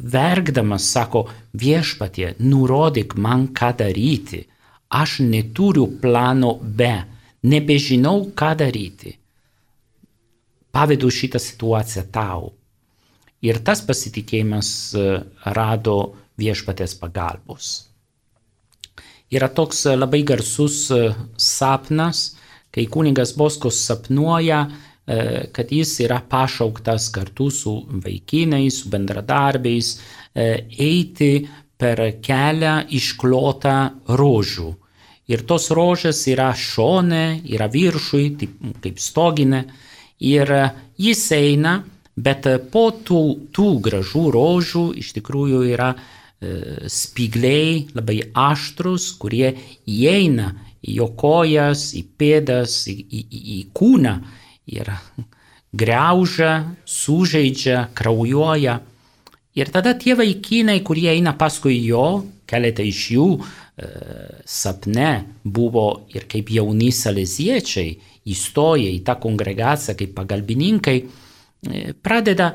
verkdamas 0.00 0.88
sako, 0.88 1.26
viešpatie, 1.52 2.32
nurodyk 2.40 3.12
man, 3.20 3.50
ką 3.52 3.74
daryti. 3.76 4.46
Aš 4.92 5.20
neturiu 5.24 5.86
plano 6.00 6.58
B 6.60 6.88
nebežinau, 7.42 8.30
ką 8.36 8.52
daryti. 8.60 9.16
Pavedu 10.72 11.10
šitą 11.10 11.40
situaciją 11.42 12.04
tau. 12.12 12.52
Ir 13.42 13.58
tas 13.66 13.82
pasitikėjimas 13.82 14.68
e, 14.94 15.06
rado 15.56 15.96
viešpatės 16.38 16.94
pagalbos. 17.00 17.72
Yra 19.32 19.48
toks 19.50 19.82
e, 19.88 19.96
labai 19.96 20.22
garsus 20.28 20.84
e, 20.94 21.00
sapnas, 21.36 22.36
kai 22.72 22.86
kuningas 22.86 23.34
Boskos 23.36 23.82
sapnuoja, 23.84 24.64
kad 25.52 25.72
jis 25.74 25.90
yra 26.04 26.20
pašauktas 26.30 27.08
kartu 27.12 27.48
su 27.50 27.72
vaikinais, 28.04 28.76
su 28.78 28.88
bendradarbiais, 28.88 29.88
eiti 30.32 31.32
per 31.76 32.00
kelią 32.22 32.76
išklotą 32.96 33.74
rožių 34.08 34.68
ir 35.30 35.44
tos 35.46 35.70
rožės 35.74 36.24
yra 36.30 36.50
šone, 36.56 37.42
yra 37.46 37.68
viršui, 37.70 38.24
taip, 38.40 38.56
kaip 38.82 39.00
stoginė, 39.02 39.62
ir 40.22 40.50
jis 41.00 41.22
eina, 41.36 41.78
bet 42.16 42.48
po 42.72 42.88
tų, 43.04 43.22
tų 43.54 43.68
gražų 43.86 44.26
rožių 44.34 44.84
iš 45.00 45.12
tikrųjų 45.18 45.62
yra 45.72 45.92
e, 45.94 46.88
spigliai 46.90 47.88
labai 47.96 48.20
aštrus, 48.34 49.12
kurie 49.22 49.54
įeina 49.88 50.52
į 50.82 50.98
jo 50.98 51.08
kojas, 51.18 51.92
į 51.96 52.04
pėdas, 52.18 52.82
į, 52.90 52.98
į, 52.98 53.22
į 53.56 53.60
kūną 53.74 54.16
ir 54.72 54.90
greužia, 55.72 56.52
sužeidžia, 56.84 57.86
kraujuoja. 57.96 58.80
Ir 59.56 59.68
tada 59.72 59.92
tie 59.96 60.14
vaikinai, 60.16 60.80
kurie 60.84 61.10
eina 61.12 61.32
paskui 61.38 61.78
jo, 61.84 62.22
keletą 62.48 62.84
iš 62.84 63.02
jų 63.14 63.26
E, 63.38 63.61
sapne 64.44 65.10
buvo 65.44 65.86
ir 66.14 66.26
kaip 66.30 66.50
jauni 66.52 66.90
saleziečiai 66.94 67.94
įstoja 68.32 68.90
į 68.92 69.00
tą 69.06 69.16
kongregaciją 69.22 69.96
kaip 69.98 70.12
pagalbininkai, 70.16 70.98
e, 71.02 71.94
pradeda 71.94 72.52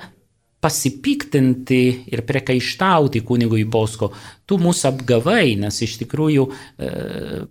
pasipiktinti 0.63 1.82
ir 2.10 2.24
priekaištauti 2.26 3.22
kunigui 3.28 3.63
Bosko, 3.70 4.10
tu 4.50 4.58
mūsų 4.58 4.88
apgavai, 4.90 5.56
nes 5.62 5.82
iš 5.86 6.00
tikrųjų 6.02 6.48
e, 6.48 6.92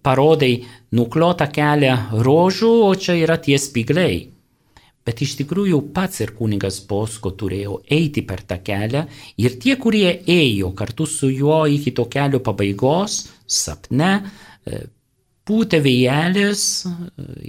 parodai 0.02 0.54
nuklotą 0.96 1.46
kelią 1.52 2.22
rožų, 2.26 2.72
o 2.88 2.94
čia 2.98 3.14
yra 3.22 3.38
tie 3.38 3.58
spigliai. 3.62 4.35
Bet 5.06 5.22
iš 5.22 5.36
tikrųjų 5.38 5.78
pats 5.94 6.18
ir 6.24 6.32
kunigas 6.34 6.80
Bosko 6.88 7.30
turėjo 7.38 7.78
eiti 7.94 8.24
per 8.26 8.42
tą 8.48 8.58
kelią 8.66 9.04
ir 9.38 9.54
tie, 9.62 9.76
kurie 9.78 10.08
ėjo 10.26 10.72
kartu 10.78 11.06
su 11.06 11.30
juo 11.30 11.60
iki 11.70 11.92
to 11.94 12.08
kelio 12.10 12.40
pabaigos, 12.42 13.20
sapne, 13.46 14.10
e, 14.66 14.82
pūtė 15.46 15.80
vėjelis 15.84 16.66
e, 16.90 16.96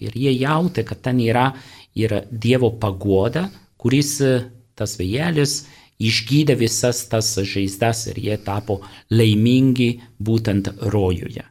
ir 0.06 0.22
jie 0.22 0.36
jautė, 0.38 0.86
kad 0.86 1.02
ten 1.10 1.24
yra, 1.26 1.50
yra 1.98 2.22
Dievo 2.30 2.76
pagoda, 2.78 3.48
kuris 3.82 4.14
e, 4.22 4.38
tas 4.78 4.94
vėjelis 5.02 5.64
išgydė 5.98 6.60
visas 6.62 7.08
tas 7.10 7.34
žaizdas 7.42 8.06
ir 8.14 8.22
jie 8.22 8.38
tapo 8.46 8.84
laimingi 9.10 9.96
būtent 10.22 10.76
rojuje 10.94 11.50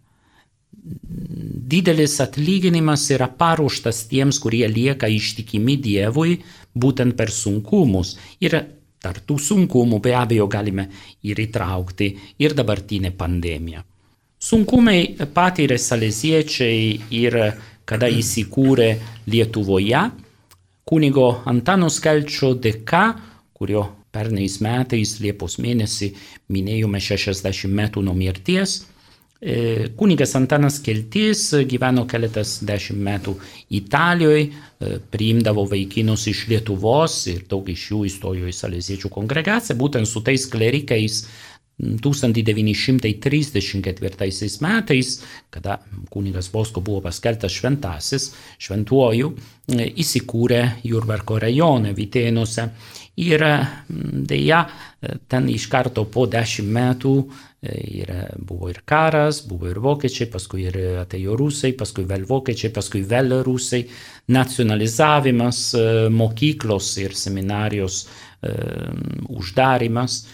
didelis 1.70 2.20
atlyginimas 2.22 3.08
yra 3.14 3.28
paruoštas 3.28 4.04
tiems, 4.10 4.38
kurie 4.42 4.66
lieka 4.70 5.08
ištikimi 5.10 5.76
Dievui 5.82 6.38
būtent 6.74 7.16
per 7.18 7.32
sunkumus. 7.34 8.14
Ir 8.40 8.56
tarp 9.02 9.26
tų 9.26 9.38
sunkumų 9.42 10.00
be 10.02 10.14
abejo 10.18 10.46
galime 10.50 10.88
ir 11.26 11.40
įtraukti 11.42 12.10
ir 12.42 12.54
dabartinę 12.58 13.12
pandemiją. 13.18 13.82
Sunkumai 14.38 15.16
patyrė 15.34 15.78
saleziečiai 15.80 16.90
ir 17.18 17.36
kada 17.86 18.08
įsikūrė 18.10 18.90
Lietuvoje, 19.30 20.02
kunigo 20.86 21.28
Antano 21.50 21.88
Skelčio 21.90 22.52
dėka, 22.54 23.04
kurio 23.56 23.86
pernais 24.12 24.58
metais 24.62 25.16
Liepos 25.22 25.56
mėnesį 25.62 26.10
minėjome 26.52 27.00
60 27.00 27.72
metų 27.72 28.04
nuo 28.04 28.14
mirties, 28.14 28.82
kunigas 29.96 30.32
Antanas 30.38 30.78
Keltys 30.80 31.50
gyveno 31.68 32.06
keletas 32.08 32.54
dešimt 32.64 33.02
metų 33.04 33.34
Italijoje, 33.76 34.46
priimdavo 35.12 35.66
vaikinus 35.68 36.24
iš 36.32 36.46
Lietuvos 36.48 37.18
ir 37.32 37.42
daug 37.50 37.68
iš 37.68 37.90
jų 37.90 38.00
įstojo 38.08 38.48
į 38.48 38.54
Saleziečių 38.56 39.12
kongregaciją, 39.12 39.76
būtent 39.76 40.08
su 40.08 40.24
tais 40.24 40.48
klerikais 40.48 41.20
1934 41.78 44.60
metais, 44.60 45.22
kada 45.50 45.78
kunigas 46.10 46.52
Bosko 46.52 46.80
buvo 46.80 47.00
paskeltas 47.04 47.52
šventasis, 47.52 48.34
šventuoju, 48.58 49.36
e, 49.68 49.92
įsikūrė 50.00 50.70
Jurbarko 50.88 51.38
rajone 51.42 51.92
Vitėnuose. 51.96 52.68
Ir 53.16 53.40
dėja, 54.28 54.68
ten 55.28 55.48
iš 55.48 55.66
karto 55.72 56.04
po 56.04 56.26
dešimt 56.28 56.68
metų 56.68 57.24
Ir 57.66 58.10
buvo 58.38 58.70
ir 58.70 58.82
karas, 58.86 59.40
buvo 59.48 59.70
ir 59.70 59.80
vokiečiai, 59.82 60.28
paskui 60.30 60.66
ir 60.68 60.78
atėjo 61.02 61.36
rusai, 61.40 61.72
paskui 61.78 62.04
vėl 62.06 62.26
vokiečiai, 62.28 62.72
paskui 62.74 63.02
vėl 63.06 63.40
rusai, 63.46 63.84
nacionalizavimas 64.30 65.60
mokyklos 66.14 66.96
ir 67.02 67.14
seminarijos 67.18 68.02
uždarimas. 69.32 70.26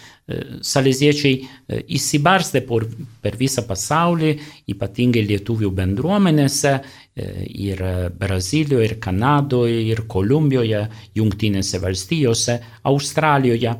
Saleziečiai 0.63 1.81
įsibarstė 1.97 2.61
per 2.63 3.35
visą 3.39 3.65
pasaulį, 3.67 4.29
ypatingai 4.71 5.23
lietuvių 5.27 5.71
bendruomenėse, 5.75 6.75
ir 7.15 7.81
Brazilijoje, 8.17 8.85
ir 8.87 8.99
Kanadoje, 9.03 9.81
ir 9.91 10.05
Kolumbijoje, 10.07 10.85
Junktinėse 11.19 11.81
valstijose, 11.83 12.59
Australijoje. 12.89 13.75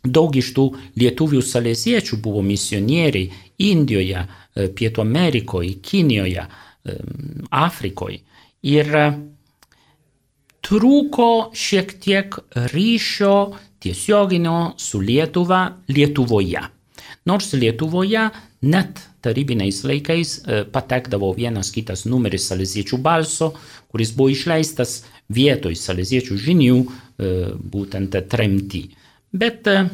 Daug 0.00 0.36
iš 0.36 0.54
tų 0.56 0.64
lietuvių 0.96 1.42
salėsiečių 1.44 2.16
buvo 2.24 2.40
misionieriai 2.44 3.28
Indijoje, 3.60 4.24
e, 4.24 4.68
Pietų 4.72 5.02
Amerikoje, 5.02 5.74
Kinijoje, 5.84 6.46
e, 6.46 6.94
Afrikoje. 7.50 8.22
Ir 8.62 8.88
e, 8.96 9.06
trūko 10.64 11.52
šiek 11.52 11.92
tiek 12.00 12.38
ryšio 12.72 13.34
tiesioginio 13.80 14.72
su 14.78 15.00
Lietuva 15.00 15.76
Lietuvoje. 15.88 16.62
Nors 17.26 17.52
Lietuvoje 17.52 18.30
net 18.62 19.00
tarybiniais 19.20 19.82
laikais 19.84 20.38
patekdavo 20.72 21.34
vienas 21.36 21.70
kitas 21.72 22.06
numeris 22.08 22.46
salėsiečių 22.48 22.96
balso, 23.04 23.52
kuris 23.92 24.12
buvo 24.16 24.32
išleistas 24.32 25.02
vietoj 25.28 25.76
salėsiečių 25.76 26.36
žinių 26.40 26.78
būtent 27.72 28.16
tremti. 28.32 28.86
Bet 29.32 29.66
e, 29.66 29.88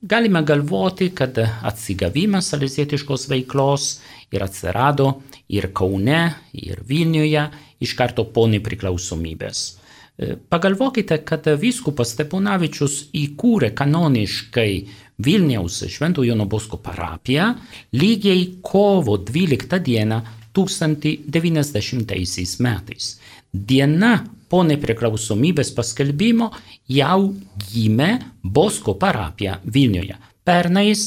galime 0.00 0.42
galvoti, 0.46 1.10
kad 1.14 1.38
atsigavimas 1.40 2.48
salizietiškos 2.52 3.28
veiklos 3.30 4.00
ir 4.30 4.42
atsirado 4.46 5.22
ir 5.48 5.72
Kaune, 5.74 6.34
ir 6.54 6.78
Vilniuje 6.86 7.48
iš 7.82 7.94
karto 7.98 8.24
po 8.30 8.46
nepriklausomybės. 8.46 9.78
E, 10.20 10.36
pagalvokite, 10.48 11.18
kad 11.26 11.46
vyskupas 11.58 12.14
Steponavičius 12.14 13.10
įkūrė 13.18 13.74
kanoniškai 13.74 14.86
Vilniaus 15.20 15.82
Švento 15.90 16.22
Jono 16.24 16.46
Bosko 16.46 16.76
parapiją 16.80 17.54
lygiai 17.92 18.46
kovo 18.62 19.18
12 19.18 19.78
dieną 19.84 20.22
1090 20.54 22.60
metais. 22.60 23.20
Diena 23.52 24.24
po 24.50 24.64
nepriklausomybės 24.66 25.70
paskelbimo 25.76 26.50
jau 26.90 27.30
gimė 27.70 28.10
Bosko 28.42 28.96
parapija 28.98 29.60
Vilniuje. 29.64 30.18
Pernais 30.44 31.06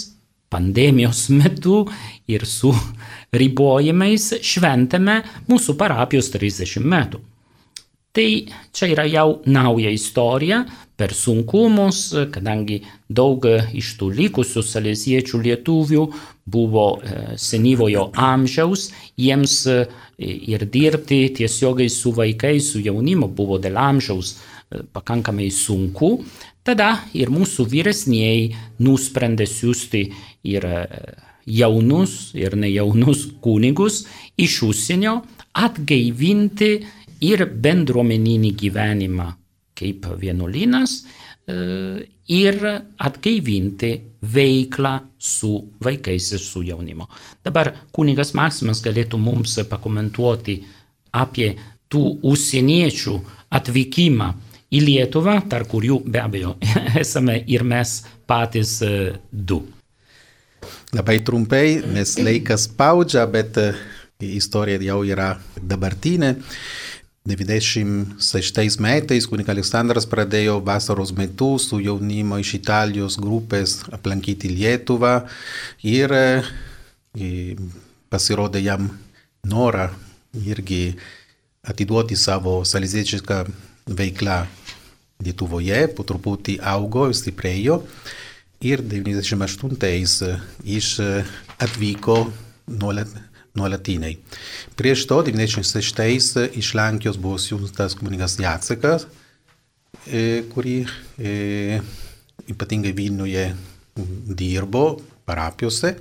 pandemijos 0.53 1.27
metu 1.39 1.83
ir 2.29 2.45
su 2.47 2.71
ribojimais 3.33 4.31
šventėme 4.45 5.19
mūsų 5.49 5.77
parapijos 5.79 6.31
30 6.33 6.89
metų. 6.95 7.21
Tai 8.13 8.27
čia 8.69 8.91
yra 8.93 9.07
jau 9.09 9.39
nauja 9.49 9.89
istorija 9.89 10.59
per 10.97 11.13
sunkumus, 11.17 12.13
kadangi 12.33 12.81
daug 13.09 13.45
iš 13.73 13.95
tų 13.99 14.11
likusių 14.19 14.63
saleziečių 14.65 15.41
lietuvių 15.47 16.05
buvo 16.53 16.87
senyvojo 17.39 18.09
amžiaus, 18.19 18.89
jiems 19.17 19.57
ir 20.17 20.65
dirbti 20.69 21.25
tiesiogiai 21.39 21.89
su 21.89 22.13
vaikais, 22.13 22.71
su 22.73 22.81
jaunimu 22.83 23.31
buvo 23.33 23.59
dėl 23.61 23.79
amžiaus 23.81 24.37
pakankamai 24.93 25.49
sunku, 25.53 26.23
tada 26.65 26.95
ir 27.13 27.33
mūsų 27.33 27.67
vyresnieji 27.73 28.53
nusprendė 28.81 29.47
siūsti 29.49 30.07
ir 30.49 30.67
jaunus, 31.45 32.31
ir 32.37 32.55
nejaunus 32.55 33.27
kunigus 33.43 34.03
iš 34.39 34.61
užsienio 34.69 35.21
atgaivinti 35.53 36.73
ir 37.23 37.45
bendruomeninį 37.45 38.51
gyvenimą 38.59 39.31
kaip 39.77 40.07
vienuolynas 40.21 40.95
e, 41.01 41.55
ir 42.29 42.59
atgaivinti 42.97 43.91
veiklą 44.33 44.93
su 45.19 45.53
vaikais 45.83 46.31
ir 46.33 46.39
su 46.39 46.63
jaunimu. 46.63 47.07
Dabar 47.43 47.73
kunigas 47.91 48.33
Maksimas 48.37 48.83
galėtų 48.85 49.19
mums 49.19 49.57
pakomentuoti 49.69 50.61
apie 51.13 51.53
tų 51.91 52.03
užsieniečių 52.25 53.19
atvykimą 53.53 54.31
į 54.73 54.81
Lietuvą, 54.81 55.37
tarp 55.49 55.69
kurių 55.73 55.99
be 56.09 56.21
abejo 56.23 56.55
esame 57.03 57.37
ir 57.47 57.65
mes 57.67 58.01
patys 58.29 58.79
e, 58.85 59.13
du. 59.31 59.61
Labai 60.93 61.19
trumpai, 61.25 61.81
nes 61.93 62.15
laikas 62.21 62.67
spaudžia, 62.69 63.25
bet 63.29 63.59
e, 63.61 63.73
istorija 64.23 64.81
jau 64.81 65.01
yra 65.05 65.33
dabartinė. 65.59 66.35
96 67.23 68.79
metais 68.83 69.25
kunigas 69.31 69.55
Aleksandras 69.55 70.07
pradėjo 70.11 70.57
vasaros 70.59 71.13
metu 71.15 71.53
su 71.55 71.79
jaunimo 71.79 72.35
iš 72.41 72.57
Italijos 72.57 73.15
grupės 73.15 73.77
aplankyti 73.95 74.51
Lietuvą 74.51 75.13
ir 75.87 76.11
pasirodė 78.11 78.65
jam 78.65 78.91
norą 79.47 79.87
irgi 80.35 80.97
atiduoti 81.63 82.19
savo 82.19 82.59
saliziečišką 82.67 83.39
veiklą 83.87 84.43
Lietuvoje, 85.23 85.85
po 85.95 86.03
truputį 86.03 86.57
augo, 86.59 87.07
stiprėjo 87.15 87.79
ir 88.67 88.83
98 88.83 89.79
jis 90.67 90.89
atvyko 91.63 92.25
nuolat 92.67 93.07
nuolatiniai. 93.57 94.17
Prieš 94.75 95.05
to 95.09 95.21
96 95.25 96.47
iš 96.57 96.73
Lenkijos 96.77 97.19
buvo 97.21 97.37
siūstas 97.41 97.93
kunigas 97.99 98.39
Jacekas, 98.41 99.07
kurį 100.53 100.77
ypatingai 102.49 102.93
Vilniuje 102.97 103.45
dirbo 104.33 104.85
parapijose. 105.25 105.93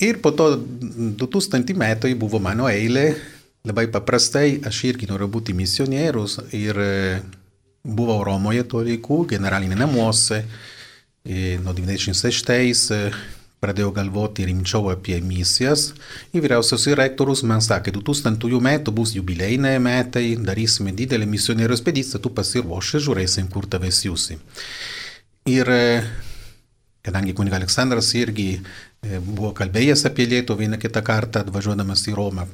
Ir 0.00 0.18
po 0.24 0.32
to 0.32 0.48
2000 1.20 1.76
metai 1.76 2.14
buvo 2.18 2.40
mano 2.42 2.66
eilė, 2.68 3.14
labai 3.68 3.86
paprastai 3.92 4.58
aš 4.66 4.84
irgi 4.88 5.06
noriu 5.10 5.28
būti 5.28 5.54
misionierius 5.56 6.38
ir 6.56 6.80
buvau 7.84 8.24
Romoje 8.24 8.64
tuo 8.68 8.82
laiku, 8.84 9.22
generalinė 9.28 9.76
namuose, 9.78 10.42
nuo 11.62 11.72
96 11.76 12.96
pradėjau 13.60 13.92
galvoti 13.96 14.46
rimčiau 14.48 14.88
apie 14.92 15.18
misijas. 15.24 15.90
Ir 16.32 16.44
vyriausias 16.44 16.86
rektorius 16.98 17.44
man 17.48 17.60
sakė, 17.64 17.92
2000 17.98 18.60
metų 18.64 18.94
bus 18.96 19.14
jubilėjiniai 19.16 19.80
metai, 19.82 20.24
darysime 20.40 20.94
didelę 20.96 21.28
misionierių 21.28 21.76
ekspediciją, 21.76 22.22
tu 22.24 22.32
pasiruošę, 22.36 23.02
žiūrėsim, 23.04 23.50
kur 23.52 23.68
tave 23.70 23.92
siūsi. 23.92 24.38
Ir 25.50 25.70
kadangi 27.04 27.36
kuniga 27.36 27.60
Aleksandras 27.60 28.12
irgi 28.18 28.48
buvo 29.00 29.52
kalbėjęs 29.56 30.04
apie 30.08 30.26
Lietuvą 30.28 30.64
vieną 30.64 30.80
kitą 30.80 31.02
kartą, 31.04 31.44
atvažiuodamas 31.44 32.04
į 32.08 32.16
Romą 32.16 32.46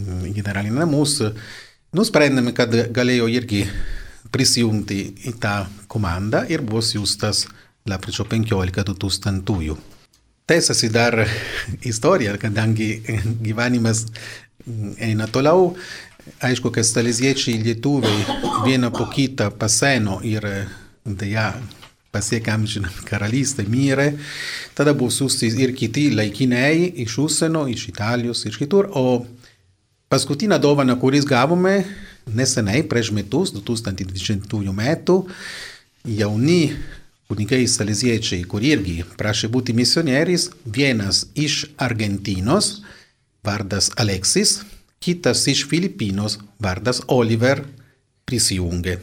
į 0.00 0.32
generalinį 0.34 0.80
namus, 0.82 1.20
nusprendėme, 1.94 2.52
kad 2.56 2.72
galėjo 2.94 3.28
irgi 3.30 3.64
prisijungti 4.34 5.00
į 5.30 5.36
tą 5.40 5.56
komandą 5.88 6.42
ir 6.50 6.64
buvo 6.66 6.82
siūstas 6.82 7.44
lapkričio 7.86 8.26
15 8.26 8.84
2000. 8.90 9.93
Tęsiasi 10.46 10.90
dar 10.92 11.28
istorija, 11.82 12.34
kadangi 12.36 13.00
gyvenimas 13.40 14.02
eina 15.00 15.24
toliau. 15.26 15.70
Aišku, 16.44 16.68
kad 16.68 16.84
saleziečiai 16.84 17.62
lietuviai 17.64 18.26
vieną 18.66 18.90
po 18.92 19.06
kitą 19.08 19.46
paseno 19.56 20.18
ir 20.20 20.44
dėja 21.08 21.46
pasiekė 22.12 22.52
amžiną 22.58 22.90
karalystę, 23.08 23.64
mirė. 23.64 24.10
Tada 24.76 24.92
buvo 24.92 25.08
siūsti 25.16 25.48
ir 25.64 25.72
kiti 25.78 26.10
laikiniai 26.12 26.90
iš 27.06 27.16
užsienio, 27.24 27.64
iš 27.72 27.86
Italijos, 27.94 28.44
iš 28.44 28.58
kitur. 28.60 28.90
O 28.92 29.24
paskutinę 30.12 30.58
dovaną, 30.60 30.98
kuris 31.00 31.24
gavome 31.24 31.78
nesenai, 32.28 32.82
prieš 32.84 33.14
metus, 33.16 33.54
2020 33.56 34.76
metų, 34.76 35.16
jauni 36.20 36.60
kunigai 37.28 37.64
saleziečiai, 37.70 38.44
kur 38.48 38.64
irgi 38.64 39.00
prašė 39.18 39.50
būti 39.52 39.74
misionieriais, 39.76 40.50
vienas 40.64 41.24
iš 41.34 41.64
Argentinos, 41.80 42.82
vardas 43.44 43.90
Aleksis, 44.00 44.60
kitas 45.04 45.46
iš 45.48 45.64
Filipinos, 45.68 46.38
vardas 46.60 47.02
Oliver, 47.08 47.64
prisijungė. 48.24 48.98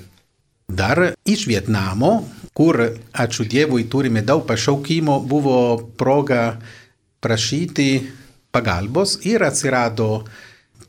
Dar 0.72 1.02
iš 1.28 1.46
Vietnamo, 1.50 2.14
kur, 2.56 2.80
ačiū 3.12 3.46
Dievui, 3.50 3.84
turime 3.92 4.24
daug 4.24 4.46
pašaukimo, 4.48 5.20
buvo 5.28 5.58
proga 6.00 6.56
prašyti 7.22 7.90
pagalbos 8.52 9.18
ir 9.28 9.44
atsirado 9.44 10.24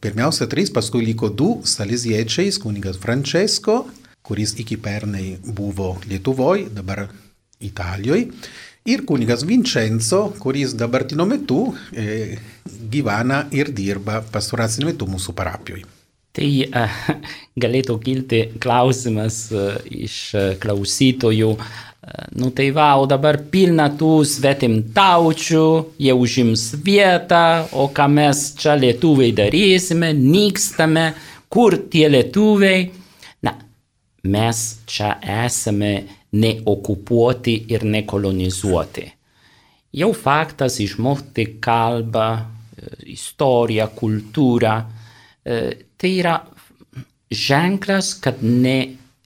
pirmiausia 0.02 0.48
trys, 0.50 0.70
paskui 0.74 1.04
liko 1.06 1.28
du 1.30 1.50
saleziečiais, 1.66 2.58
kunigas 2.62 2.98
Francesco, 3.02 3.84
kuris 4.22 4.54
iki 4.62 4.78
pernai 4.78 5.38
buvo 5.42 5.96
Lietuvoje, 6.08 6.68
dabar 6.74 7.06
Italijoje, 7.62 8.28
ir 8.84 9.04
kunigas 9.06 9.44
Vincenzo, 9.46 10.32
kuris 10.42 10.74
dabartiniu 10.78 11.26
metu 11.26 11.62
e, 11.94 12.38
gyvena 12.90 13.46
ir 13.54 13.70
dirba 13.74 14.22
pastoraciniu 14.32 14.90
metu 14.90 15.06
mūsų 15.10 15.34
parapijoje. 15.38 15.86
Tai 16.32 16.48
uh, 16.64 17.00
galėtų 17.62 17.98
kilti 18.00 18.38
klausimas 18.62 19.44
uh, 19.52 19.74
iš 19.84 20.18
uh, 20.32 20.52
klausytojų, 20.62 21.50
nu 22.40 22.48
tai 22.50 22.70
va, 22.74 22.88
o 22.98 23.04
dabar 23.06 23.36
pilna 23.52 23.84
tų 23.94 24.24
svetimtaučių, 24.26 25.66
jie 26.02 26.14
užims 26.16 26.64
vietą, 26.82 27.68
o 27.78 27.86
ką 27.94 28.08
mes 28.10 28.40
čia 28.58 28.74
lietuviai 28.74 29.30
darysime, 29.36 30.10
nykstame, 30.16 31.12
kur 31.52 31.76
tie 31.92 32.08
lietuviai. 32.10 32.88
Mes 34.22 34.58
čia 34.86 35.16
esame 35.46 35.92
neokupuoti 36.38 37.56
ir 37.74 37.84
nekolonizuoti. 37.84 39.06
Jau 39.92 40.12
faktas 40.14 40.78
išmokti 40.80 41.58
kalbą, 41.60 42.28
istoriją, 43.12 43.88
kultūrą, 43.98 44.76
tai 45.42 46.12
yra 46.20 46.36
ženklas, 47.32 48.14
kad 48.22 48.40
ne 48.46 48.76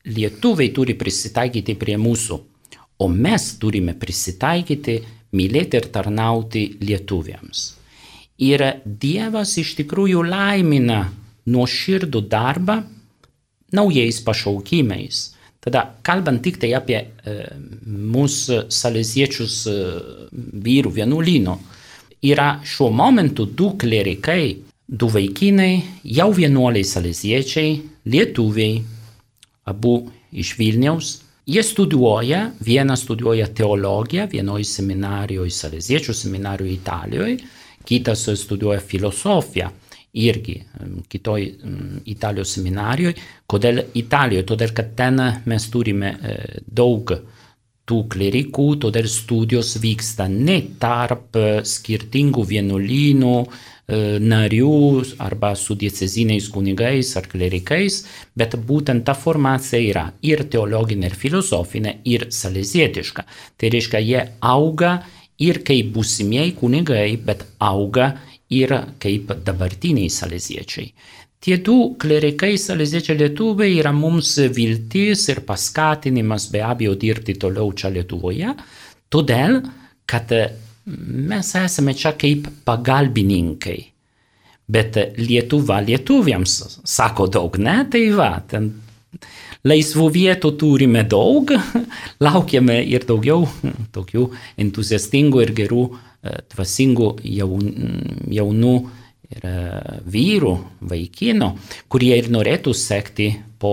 lietuviai 0.06 0.72
turi 0.74 0.96
prisitaikyti 0.98 1.76
prie 1.78 1.98
mūsų, 2.00 2.40
o 2.98 3.08
mes 3.12 3.52
turime 3.60 3.94
prisitaikyti, 3.98 4.96
mylėti 5.36 5.76
ir 5.76 5.88
tarnauti 5.92 6.66
lietuviams. 6.80 7.66
Ir 8.42 8.62
Dievas 8.84 9.54
iš 9.60 9.76
tikrųjų 9.78 10.24
laimina 10.26 11.04
nuoširdų 11.52 12.20
darbą 12.32 12.80
naujais 13.72 14.20
pašaukimais 14.24 15.36
Tada, 15.66 15.80
kalbant 16.06 16.38
tik 16.44 16.60
tai 16.62 16.68
apie 16.78 16.94
e, 16.94 17.32
mūsų 18.14 18.68
saleziečius 18.70 19.54
e, 19.66 19.72
vyrų 20.62 20.92
vienuolynų, 21.00 21.54
yra 22.30 22.60
šiuo 22.62 22.92
momentu 22.94 23.48
du 23.50 23.72
klerikai, 23.74 24.60
du 24.86 25.08
vaikinai, 25.10 25.72
jau 26.06 26.28
vienuoliai 26.36 26.86
saleziečiai, 26.86 27.72
lietuviai, 28.06 28.76
abu 29.66 29.96
iš 30.30 30.52
Vilniaus. 30.60 31.10
Jie 31.50 31.66
studijuoja, 31.66 32.44
vienas 32.62 33.02
studijuoja 33.02 33.50
teologiją 33.50 34.28
vienoje 34.30 34.68
seminarijoje, 34.70 35.50
saleziečių 35.50 36.14
seminarijoje 36.14 36.78
Italijoje, 36.78 37.36
kitas 37.86 38.22
studijuoja 38.38 38.86
filosofiją 38.86 39.74
irgi 40.16 40.56
kitoj 41.12 41.46
Italijos 42.08 42.56
seminarijoje. 42.56 43.16
Kodėl 43.46 43.82
Italijoje? 44.00 44.46
Todėl, 44.48 44.74
kad 44.76 44.94
ten 44.98 45.20
mes 45.44 45.68
turime 45.72 46.12
e, 46.16 46.36
daug 46.66 47.12
tų 47.86 48.00
klerikų, 48.10 48.66
todėl 48.82 49.06
studijos 49.10 49.76
vyksta 49.82 50.26
ne 50.32 50.58
tarp 50.82 51.36
skirtingų 51.68 52.42
vienuolynų, 52.48 53.36
narių 53.86 55.04
arba 55.22 55.52
su 55.54 55.76
dieceziniais 55.78 56.48
kunigais 56.50 57.12
ar 57.16 57.28
klerikais, 57.30 58.00
bet 58.34 58.56
būtent 58.58 59.04
ta 59.06 59.14
formacija 59.14 59.78
yra 59.78 60.06
ir 60.26 60.42
teologinė, 60.50 61.06
ir 61.06 61.14
filosofinė, 61.14 61.92
ir 62.04 62.26
salezietiška. 62.34 63.26
Tai 63.56 63.70
reiškia, 63.70 64.02
jie 64.02 64.24
auga 64.42 65.04
ir 65.38 65.62
kaip 65.62 65.92
būsimieji 65.94 66.56
kunigai, 66.58 67.14
bet 67.16 67.46
auga 67.62 68.16
ir 68.54 68.72
kaip 69.02 69.32
dabartiniai 69.44 70.10
saleziečiai. 70.12 70.90
Tie 71.46 71.58
du 71.62 71.94
klerikai 72.00 72.56
saleziečiai 72.58 73.18
lietuviai 73.20 73.76
yra 73.78 73.92
mums 73.94 74.36
viltis 74.56 75.26
ir 75.30 75.42
paskatinimas 75.46 76.48
be 76.50 76.62
abejo 76.64 76.96
dirbti 76.98 77.36
toliau 77.38 77.70
čia 77.76 77.90
Lietuvoje, 77.92 78.54
todėl, 79.12 79.60
kad 80.08 80.32
mes 80.86 81.52
esame 81.60 81.94
čia 81.94 82.14
kaip 82.18 82.48
pagalbininkai. 82.66 83.78
Bet 84.66 84.98
Lietuva 85.20 85.78
lietuviams 85.84 86.80
sako 86.82 87.28
daug, 87.30 87.60
ne, 87.62 87.76
tai 87.90 88.08
va, 88.16 88.32
ten 88.50 88.72
laisvų 89.66 90.08
vietų 90.16 90.50
turime 90.58 91.04
daug, 91.06 91.52
laukiame 92.26 92.80
ir 92.82 93.06
daugiau 93.06 93.46
tokių 93.94 94.26
entuziastingų 94.66 95.46
ir 95.46 95.54
gerų, 95.62 95.86
dvasingų 96.52 97.10
jaunų 98.38 98.74
ir 99.34 99.48
vyrų, 100.06 100.54
vaikinų, 100.86 101.50
kurie 101.90 102.14
ir 102.18 102.30
norėtų 102.32 102.74
sekti 102.76 103.32
po 103.56 103.72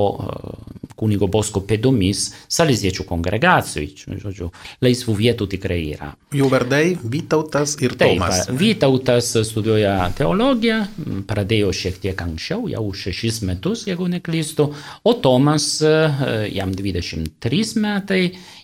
kunigo 0.95 1.27
Bosko 1.27 1.63
pėdomis 1.67 2.29
saleziečių 2.51 3.03
kongregacijai. 3.09 3.89
Žodžiu, 4.21 4.49
laisvų 4.83 5.15
vietų 5.19 5.47
tikrai 5.51 5.79
yra. 5.91 6.11
Jų 6.33 6.47
vardai 6.51 6.95
Vytautas 7.01 7.75
ir 7.83 7.97
Taip, 7.99 8.15
Tomas. 8.15 8.47
Vytautas 8.47 9.33
studijuoja 9.49 9.97
teologiją, 10.17 10.79
pradėjo 11.27 11.73
šiek 11.75 11.99
tiek 12.05 12.25
anksčiau, 12.25 12.69
jau 12.71 12.85
šešis 13.03 13.41
metus, 13.49 13.85
jeigu 13.89 14.07
neklystu, 14.13 14.69
o 15.03 15.15
Tomas 15.19 15.69
jam 15.83 16.73
23 16.77 17.63
metai 17.83 18.23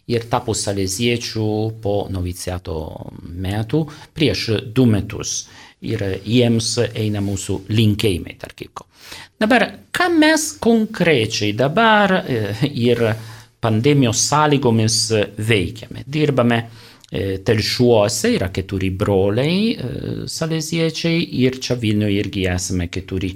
ir 0.09 0.25
tapo 0.31 0.55
saleziečių 0.57 1.49
po 1.83 1.95
noviciato 2.09 2.79
metų 3.19 3.83
prieš 4.15 4.51
du 4.73 4.87
metus 4.89 5.41
ir 5.81 6.03
jiems 6.25 6.75
eina 6.89 7.21
mūsų 7.23 7.61
linkėjimai, 7.71 8.35
tarp 8.41 8.57
kitko. 8.59 8.85
Dabar, 9.39 9.65
ką 9.95 10.09
mes 10.19 10.51
konkrečiai 10.59 11.53
dabar 11.55 12.17
ir 12.67 13.05
pandemijos 13.63 14.25
sąlygomis 14.27 14.99
veikiame? 15.37 16.03
Dirbame 16.07 16.59
telšiuose, 17.09 18.35
yra 18.35 18.51
keturi 18.53 18.91
broliai 18.93 20.27
saleziečiai 20.29 21.23
ir 21.41 21.57
čia 21.63 21.79
Vilniuje 21.79 22.19
irgi 22.21 22.45
esame 22.51 22.89
keturi. 22.91 23.31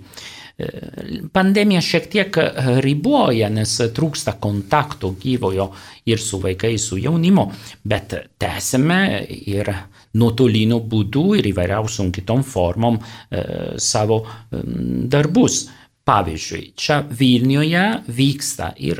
Pandemija 1.33 1.81
šiek 1.81 2.05
tiek 2.13 2.37
riboja, 2.85 3.47
nes 3.49 3.71
trūksta 3.95 4.35
kontakto 4.39 5.15
gyvojo 5.17 5.71
ir 6.05 6.21
su 6.21 6.37
vaikais, 6.43 6.85
su 6.91 6.99
jaunimu, 7.01 7.47
bet 7.89 8.13
tęsime 8.37 8.99
ir 9.33 9.73
nuotoliniu 10.13 10.79
būdu 10.89 11.23
ir 11.39 11.47
įvairiausiom 11.49 12.11
kitom 12.13 12.43
formom 12.45 12.99
savo 13.81 14.19
darbus. 14.51 15.63
Pavyzdžiui, 16.03 16.73
čia 16.75 16.99
Vilniuje 17.07 17.83
vyksta 18.11 18.73
ir 18.83 18.99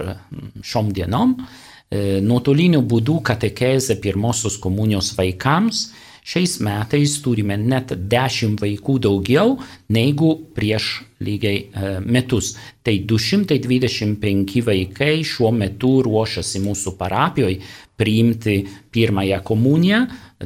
šiom 0.64 0.94
dienom 0.96 1.34
e, 1.36 2.22
nuotoliniu 2.24 2.80
būdu 2.88 3.18
katekezė 3.28 3.98
pirmosios 4.00 4.56
komunijos 4.64 5.12
vaikams. 5.18 5.90
Šiais 6.24 6.62
metais 6.64 7.18
turime 7.20 7.58
net 7.60 7.92
10 7.92 8.56
vaikų 8.62 8.96
daugiau 9.04 9.58
negu 9.92 10.30
prieš 10.56 11.02
lygiai 11.20 11.66
metus. 12.08 12.54
Tai 12.80 12.94
225 13.10 14.64
vaikai 14.64 15.18
šiuo 15.28 15.52
metu 15.52 15.98
ruošiasi 16.08 16.64
mūsų 16.64 16.96
parapijoje 16.96 17.60
priimti 18.00 18.62
pirmąją 18.96 19.42
komuniją, 19.44 20.06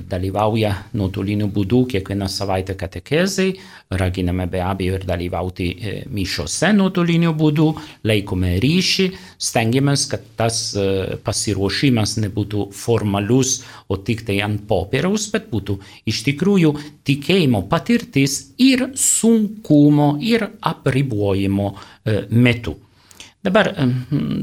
dalyvauja 0.10 0.74
nuotoliniu 0.98 1.48
būdu 1.54 1.84
kiekvieną 1.92 2.28
savaitę 2.32 2.76
katekezai, 2.78 3.50
raginame 3.90 4.48
be 4.52 4.62
abejo 4.64 4.98
ir 4.98 5.06
dalyvauti 5.08 5.68
mišiose 6.14 6.72
nuotoliniu 6.78 7.34
būdu, 7.38 7.68
laikome 8.08 8.56
ryšį, 8.64 9.08
stengiamės, 9.50 10.08
kad 10.12 10.26
tas 10.40 10.62
pasiruošimas 11.26 12.18
nebūtų 12.24 12.70
formalus, 12.78 13.62
o 13.90 13.98
tik 13.98 14.26
tai 14.28 14.40
ant 14.46 14.66
popieriaus, 14.70 15.30
bet 15.34 15.52
būtų 15.52 15.78
iš 16.10 16.24
tikrųjų 16.28 16.74
tikėjimo 17.08 17.66
patirtis 17.72 18.40
ir 18.58 18.90
sunkumo 18.96 20.16
ir 20.22 20.50
apribojimo 20.62 21.74
metu. 22.30 22.78
Dabar 23.48 23.70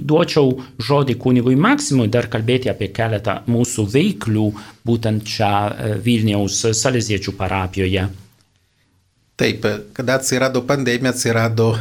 duočiau 0.09 0.55
žodį 0.81 1.19
kunigui 1.21 1.59
Maksimui 1.61 2.09
dar 2.09 2.31
kalbėti 2.33 2.71
apie 2.73 2.89
keletą 2.95 3.43
mūsų 3.51 3.85
veiklų 3.93 4.47
būtent 4.87 5.27
čia 5.29 5.51
Vilniaus 6.01 6.63
Saleziečių 6.73 7.35
parapijoje. 7.37 8.07
Taip, 9.37 9.67
kada 9.93 10.17
atsirado 10.17 10.63
pandemija, 10.65 11.13
atsirado 11.13 11.75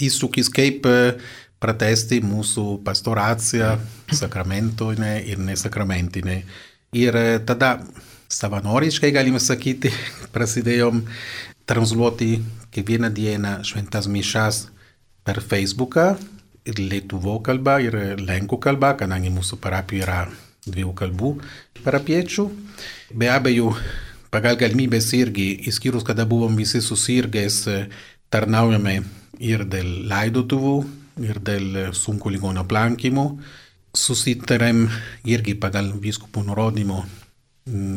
iššūkis, 0.00 0.48
kaip 0.54 0.88
pratesti 1.60 2.22
mūsų 2.24 2.78
pastoraciją 2.86 3.74
sakramentinė 4.14 5.14
ir 5.28 5.40
nesakramentinė. 5.44 6.42
Ir 6.96 7.18
tada 7.44 7.76
savanoriškai, 8.32 9.12
galime 9.12 9.42
sakyti, 9.42 9.92
prasidėjom 10.34 11.02
transliuoti 11.68 12.38
kiekvieną 12.72 13.12
dieną 13.12 13.58
šventas 13.68 14.08
mišas 14.08 14.68
per 15.24 15.44
Facebooką 15.44 16.14
ir 16.64 16.80
lietuvų 16.80 17.38
kalba, 17.44 17.78
ir 17.84 17.96
lenkų 18.20 18.58
kalba, 18.62 18.94
kadangi 18.98 19.32
mūsų 19.32 19.60
parapija 19.62 20.06
yra 20.06 20.18
dviejų 20.64 20.92
kalbų 20.96 21.30
parapiečių. 21.84 22.46
Be 23.14 23.28
abejo, 23.32 23.74
pagal 24.32 24.56
galimybės 24.60 25.10
irgi, 25.16 25.50
išskyrus 25.68 26.06
kada 26.06 26.24
buvom 26.28 26.56
visi 26.56 26.80
susirgęs, 26.84 27.58
tarnaujame 28.32 29.02
ir 29.44 29.66
dėl 29.68 29.90
laidotuvų, 30.08 30.76
ir 31.22 31.42
dėl 31.44 31.92
sunku 31.94 32.32
ligonio 32.32 32.64
aplankymų. 32.64 33.26
Susitarėm 33.94 34.88
irgi 35.30 35.54
pagal 35.60 35.92
viskupų 36.02 36.48
nurodymų 36.48 37.04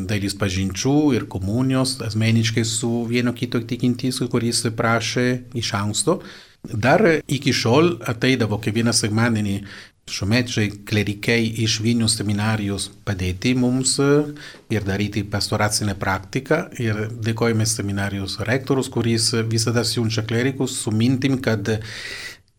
dalis 0.07 0.35
pažinčių 0.39 0.95
ir 1.17 1.25
komunijos 1.27 1.97
asmeniškai 2.05 2.63
su 2.63 3.03
vienu 3.09 3.33
kitu 3.35 3.59
tikintysiu, 3.67 4.29
kuris 4.31 4.63
prašė 4.77 5.25
iš 5.59 5.73
anksto. 5.75 6.21
Dar 6.63 7.03
iki 7.27 7.53
šiol 7.55 7.97
ateidavo 8.09 8.57
kiekvieną 8.59 8.93
sekmadienį 8.95 9.61
šiomečiai 10.07 10.71
klerikai 10.87 11.41
iš 11.63 11.79
Vilnius 11.83 12.15
seminarijos 12.17 12.87
padėti 13.07 13.53
mums 13.59 13.97
ir 13.99 14.85
daryti 14.87 15.23
pastoracinę 15.27 15.97
praktiką. 15.99 16.61
Ir 16.79 17.07
dėkojame 17.11 17.67
seminarijos 17.67 18.39
rektorius, 18.47 18.89
kuris 18.91 19.33
visada 19.51 19.83
siunčia 19.87 20.23
klerikus 20.27 20.77
su 20.83 20.91
mintim, 20.95 21.39
kad 21.43 21.67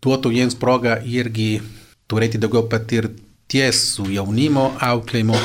duotų 0.05 0.35
jiems 0.37 0.59
progą 0.61 0.99
irgi 1.05 1.63
turėti 2.09 2.41
daugiau 2.41 2.69
patirties 2.69 3.83
su 3.95 4.09
jaunimo 4.13 4.71
auklėjimu. 4.85 5.41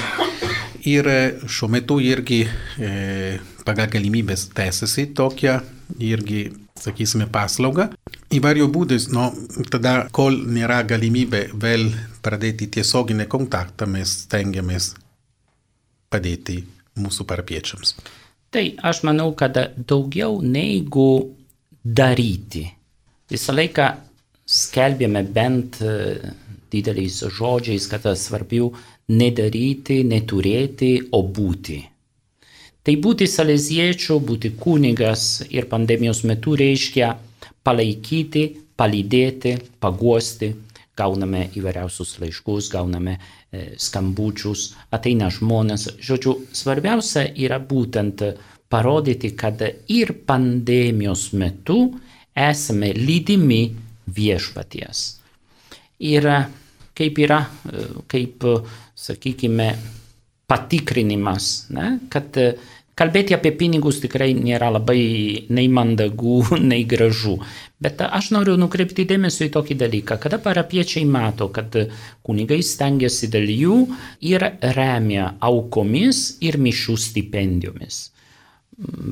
Ir 0.92 1.08
šiuo 1.48 1.70
metu 1.72 2.02
irgi 2.04 2.42
e, 2.44 3.39
pagal 3.63 3.88
galimybės 3.88 4.50
tęsiasi 4.52 5.08
tokia 5.16 5.62
irgi 6.04 6.50
sakysime, 6.84 7.28
paslaugą. 7.32 7.89
Įvairių 8.34 8.67
būdais, 8.74 9.08
nu, 9.13 9.30
tada, 9.72 10.08
kol 10.15 10.38
nėra 10.56 10.82
galimybė 10.88 11.46
vėl 11.60 11.89
pradėti 12.26 12.69
tiesioginį 12.78 13.28
kontaktą, 13.32 13.88
mes 13.89 14.17
stengiamės 14.26 14.93
padėti 16.13 16.62
mūsų 17.00 17.26
parapiečiams. 17.30 17.96
Tai 18.54 18.65
aš 18.86 19.02
manau, 19.08 19.32
kad 19.38 19.58
daugiau 19.89 20.41
negu 20.46 21.34
daryti. 21.84 22.67
Visą 23.32 23.56
laiką 23.56 23.88
skelbėme 24.46 25.24
bent 25.34 25.80
dideliais 26.74 27.22
žodžiais, 27.38 27.88
kad 27.89 28.06
svarbiau 28.17 28.72
nedaryti, 29.10 30.04
neturėti, 30.08 30.93
o 31.13 31.24
būti. 31.26 31.80
Tai 32.84 32.96
būti 33.00 33.28
saleziečiu, 33.32 34.17
būti 34.19 34.54
kunigas 34.60 35.43
ir 35.50 35.69
pandemijos 35.72 36.24
metu 36.28 36.58
reiškia 36.60 37.13
palaikyti, 37.63 38.43
palydėti, 38.76 39.56
paguosti. 39.80 40.52
Gauname 40.93 41.48
įvairiausius 41.58 42.19
laiškus, 42.22 42.67
gauname 42.69 43.15
e, 43.15 43.63
skambučius, 43.82 44.74
ateina 44.93 45.32
žmonės. 45.34 45.88
Žodžiu, 45.98 46.36
svarbiausia 46.54 47.24
yra 47.34 47.58
būtent 47.58 48.22
parodyti, 48.69 49.32
kad 49.34 49.63
ir 49.89 50.13
pandemijos 50.28 51.32
metu 51.34 51.80
esame 52.36 52.91
lydimi 52.93 53.63
viešpaties. 54.13 55.02
Ir 56.04 56.29
kaip 56.94 57.19
yra, 57.25 57.42
kaip, 58.12 58.46
sakykime, 58.94 59.71
patikrinimas, 60.54 61.51
ne, 61.73 61.97
kad 62.13 62.37
Kalbėti 62.93 63.33
apie 63.33 63.49
pinigus 63.58 63.97
tikrai 64.04 64.35
nėra 64.37 64.67
labai 64.75 64.99
nei 65.49 65.69
mandagu, 65.77 66.43
nei 66.71 66.83
gražu. 66.85 67.39
Bet 67.81 68.01
aš 68.06 68.29
noriu 68.35 68.54
nukreipti 68.62 69.08
dėmesį 69.10 69.47
į 69.47 69.54
tokį 69.56 69.77
dalyką, 69.79 70.17
kada 70.21 70.37
parapiečiai 70.39 71.08
mato, 71.10 71.49
kad 71.56 71.73
kunigai 72.23 72.62
stengiasi 72.63 73.31
dėl 73.33 73.49
jų 73.49 73.77
ir 74.29 74.45
remia 74.77 75.31
aukomis 75.41 76.19
ir 76.45 76.60
mišių 76.62 76.97
stipendijomis. 77.08 77.97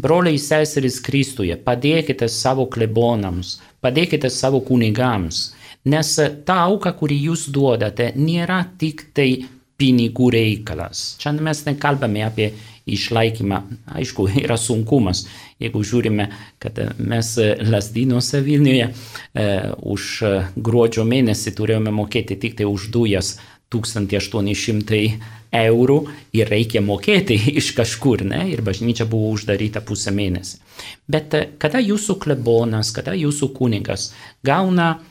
Broliai 0.06 0.38
seserys 0.42 1.00
Kristuje, 1.06 1.58
padėkite 1.58 2.30
savo 2.30 2.68
klebonams, 2.70 3.56
padėkite 3.82 4.30
savo 4.34 4.62
kunigams, 4.66 5.42
nes 5.90 6.14
ta 6.46 6.60
auka, 6.68 6.94
kurį 7.02 7.18
jūs 7.32 7.48
duodate, 7.54 8.12
nėra 8.18 8.62
tik 8.82 9.08
tai 9.18 9.30
pinigų 9.82 10.30
reikalas. 10.36 11.16
Čia 11.22 11.34
mes 11.38 11.64
nekalbame 11.66 12.22
apie 12.26 12.52
išlaikymą. 12.86 13.62
Aišku, 13.98 14.28
yra 14.44 14.58
sunkumas, 14.60 15.26
jeigu 15.62 15.84
žiūrime, 15.86 16.30
kad 16.62 16.78
mes 16.98 17.34
Lasdynuose 17.66 18.44
Vilniuje 18.46 18.88
e, 18.88 19.48
už 19.82 20.12
gruodžio 20.56 21.06
mėnesį 21.08 21.56
turėjome 21.58 21.94
mokėti 21.96 22.40
tik 22.42 22.60
tai 22.60 22.70
už 22.70 22.90
dujas 22.94 23.36
1800 23.72 25.04
eurų 25.52 25.98
ir 26.36 26.50
reikia 26.52 26.82
mokėti 26.84 27.38
iš 27.60 27.72
kažkur, 27.78 28.26
ne? 28.28 28.44
Ir 28.52 28.64
bažnyčia 28.66 29.08
buvo 29.10 29.32
uždaryta 29.36 29.84
pusę 29.86 30.14
mėnesį. 30.16 30.60
Bet 31.12 31.36
kada 31.62 31.82
jūsų 31.84 32.18
klebonas, 32.22 32.92
kada 32.96 33.14
jūsų 33.18 33.52
kunigas 33.58 34.12
gauna 34.48 34.94
e, 34.96 35.11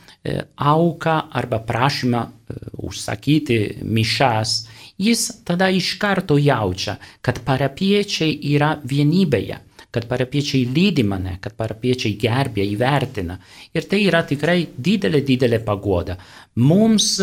auką 0.55 1.17
arba 1.31 1.59
prašymą 1.65 2.21
e, 2.21 2.55
užsakyti 2.85 3.57
mišas, 3.81 4.67
jis 5.01 5.27
tada 5.45 5.69
iš 5.73 5.95
karto 6.01 6.37
jaučia, 6.37 6.97
kad 7.25 7.39
parapiečiai 7.45 8.35
yra 8.53 8.75
vienybėje, 8.85 9.57
kad 9.91 10.05
parapiečiai 10.07 10.67
lydi 10.69 11.03
mane, 11.03 11.39
kad 11.41 11.55
parapiečiai 11.57 12.13
gerbė, 12.21 12.63
įvertina. 12.75 13.39
Ir 13.73 13.87
tai 13.89 14.03
yra 14.05 14.21
tikrai 14.27 14.59
didelė, 14.77 15.23
didelė 15.25 15.59
pagoda. 15.65 16.19
Mums 16.61 17.15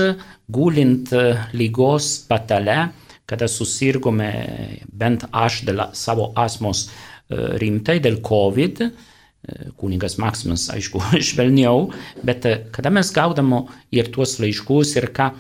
gulint 0.51 1.15
lygos 1.55 2.11
patale, 2.29 2.81
kada 3.29 3.47
susirgome 3.49 4.33
bent 4.91 5.29
aš 5.31 5.63
dėl 5.69 5.87
savo 5.95 6.33
asmos 6.37 6.89
rimtai 7.31 7.99
dėl 8.01 8.19
COVID, 8.25 8.83
kunigas 9.79 10.19
Maksimas, 10.19 10.69
aišku, 10.75 11.03
švelniau, 11.29 11.89
bet 12.27 12.47
kada 12.75 12.91
mes 12.93 13.13
gaudamo 13.15 13.67
ir 13.95 14.11
tuos 14.15 14.39
laiškus 14.43 14.97
ir 14.99 15.09
ką, 15.15 15.31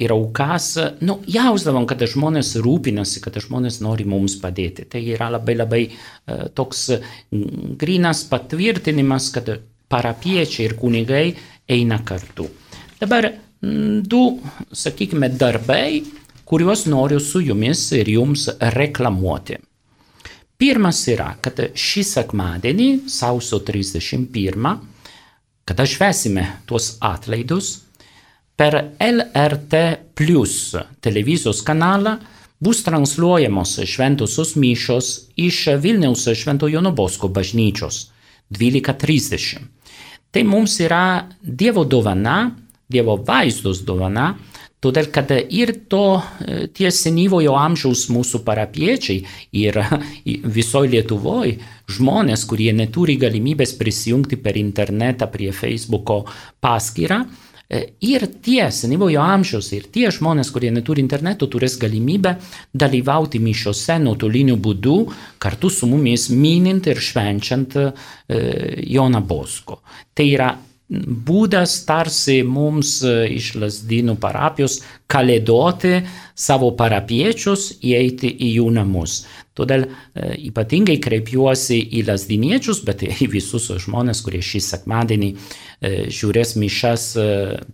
ir 0.00 0.14
aukas, 0.14 0.72
nu, 1.04 1.18
jausdavom, 1.28 1.84
kad 1.88 2.02
žmonės 2.08 2.54
rūpinasi, 2.64 3.20
kad 3.24 3.36
žmonės 3.42 3.80
nori 3.84 4.06
mums 4.08 4.38
padėti. 4.40 4.86
Tai 4.88 5.02
yra 5.04 5.28
labai 5.34 5.56
labai 5.58 5.82
uh, 5.90 6.46
toks 6.56 6.86
grinas 7.80 8.24
patvirtinimas, 8.30 9.28
kad 9.34 9.52
parapiečiai 9.90 10.70
ir 10.70 10.76
kunigai 10.80 11.24
eina 11.70 12.00
kartu. 12.06 12.48
Dabar 13.00 13.28
du, 13.60 14.22
sakykime, 14.72 15.28
darbai, 15.36 16.00
kuriuos 16.48 16.86
noriu 16.88 17.20
su 17.20 17.42
jumis 17.44 17.90
ir 17.96 18.08
jums 18.08 18.48
reklamuoti. 18.76 19.60
Pirmas 20.60 20.98
yra, 21.08 21.30
kad 21.40 21.56
šį 21.72 22.02
sekmadienį, 22.04 22.88
sausio 23.08 23.62
31, 23.64 24.74
kada 25.64 25.86
švesime 25.88 26.44
tuos 26.68 26.98
atlaidus, 27.00 27.78
per 28.60 28.76
LRT 29.00 29.80
Plus 30.12 30.74
televizijos 31.00 31.62
kanalą 31.64 32.18
bus 32.60 32.82
transliuojamos 32.84 33.78
šventosios 33.88 34.52
mišios 34.60 35.08
iš 35.40 35.62
Vilniaus 35.80 36.26
Švento 36.36 36.68
Jono 36.68 36.92
Bosko 36.92 37.32
bažnyčios 37.32 38.10
12.30. 38.50 39.64
Tai 40.30 40.44
mums 40.44 40.76
yra 40.84 41.24
Dievo 41.40 41.86
dovana, 41.88 42.50
Dievo 42.88 43.16
vaizdos 43.16 43.80
dovana, 43.88 44.34
todėl 44.80 45.10
kad 45.12 45.32
ir 45.36 45.74
to 45.92 46.20
tie 46.76 46.90
senyvojo 46.94 47.54
amžiaus 47.58 48.06
mūsų 48.12 48.42
parapiečiai 48.46 49.24
ir 49.60 49.82
visoje 50.24 50.94
Lietuvoje 50.96 51.58
žmonės, 51.90 52.46
kurie 52.48 52.72
neturi 52.72 53.18
galimybės 53.20 53.76
prisijungti 53.78 54.40
per 54.40 54.56
internetą 54.56 55.28
prie 55.30 55.52
Facebooko 55.52 56.24
paskyrą, 56.60 57.24
Ir 58.02 58.24
tie 58.42 58.64
senyvojo 58.74 59.22
amžiaus, 59.22 59.68
ir 59.76 59.84
tie 59.94 60.08
žmonės, 60.10 60.48
kurie 60.50 60.72
neturi 60.74 61.04
interneto, 61.04 61.46
turės 61.46 61.76
galimybę 61.78 62.32
dalyvauti 62.74 63.38
mišiose 63.38 64.00
nuotoliniu 64.02 64.56
būdu 64.58 64.96
kartu 65.38 65.70
su 65.70 65.86
mumis 65.86 66.26
minint 66.34 66.88
ir 66.90 66.98
švenčiant 66.98 67.76
Joną 68.90 69.22
Bosko. 69.22 69.78
Tai 70.10 70.26
yra 70.26 70.50
būdas 70.90 71.76
tarsi 71.86 72.40
mums 72.42 72.98
iš 73.06 73.54
Lasdynų 73.62 74.16
parapijos 74.20 74.80
kalėdoti 75.10 76.00
savo 76.34 76.72
parapiečius, 76.78 77.76
įeiti 77.82 78.30
į 78.30 78.50
jų 78.56 78.66
namus. 78.74 79.20
Todėl 79.60 79.84
e, 79.84 79.90
ypatingai 80.48 80.96
kreipiuosi 81.02 81.80
į 81.98 82.04
lasdiniečius, 82.08 82.80
bet 82.86 83.02
į 83.04 83.26
visus 83.32 83.66
žmonės, 83.84 84.22
kurie 84.24 84.40
šį 84.46 84.60
sekmadienį 84.64 85.30
e, 85.30 85.90
žiūrės 86.14 86.54
mišas 86.60 87.08
e, 87.20 87.26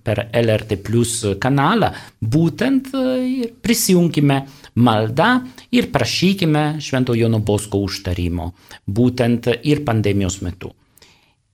per 0.06 0.24
LRT 0.32 0.80
Plus 0.86 1.12
kanalą, 1.42 1.92
būtent 2.20 2.90
e, 2.96 3.50
prisijungime 3.62 4.40
maldą 4.82 5.30
ir 5.76 5.92
prašykime 5.92 6.66
Švento 6.82 7.14
Jono 7.14 7.44
Bosko 7.44 7.84
užtarimo, 7.86 8.50
būtent 8.88 9.52
ir 9.62 9.84
pandemijos 9.86 10.40
metu. 10.42 10.72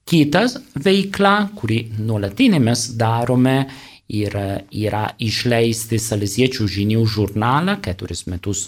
Kitas 0.09 0.57
veikla, 0.83 1.35
kurį 1.55 1.79
nuolatinė 2.03 2.59
mes 2.59 2.89
darome, 2.99 3.57
yra, 4.13 4.59
yra 4.69 5.05
išleisti 5.23 5.99
Saleziečių 6.01 6.67
žinių 6.67 7.05
žurnalą 7.07 7.79
keturis 7.81 8.27
metus 8.27 8.67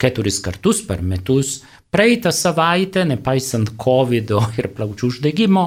keturis 0.00 0.40
kartus 0.42 0.82
per 0.86 1.02
metus. 1.02 1.60
Praeitą 1.90 2.32
savaitę, 2.34 3.04
nepaisant 3.08 3.74
COVID 3.80 4.34
ir 4.60 4.70
plaučių 4.76 5.10
uždegimo, 5.10 5.64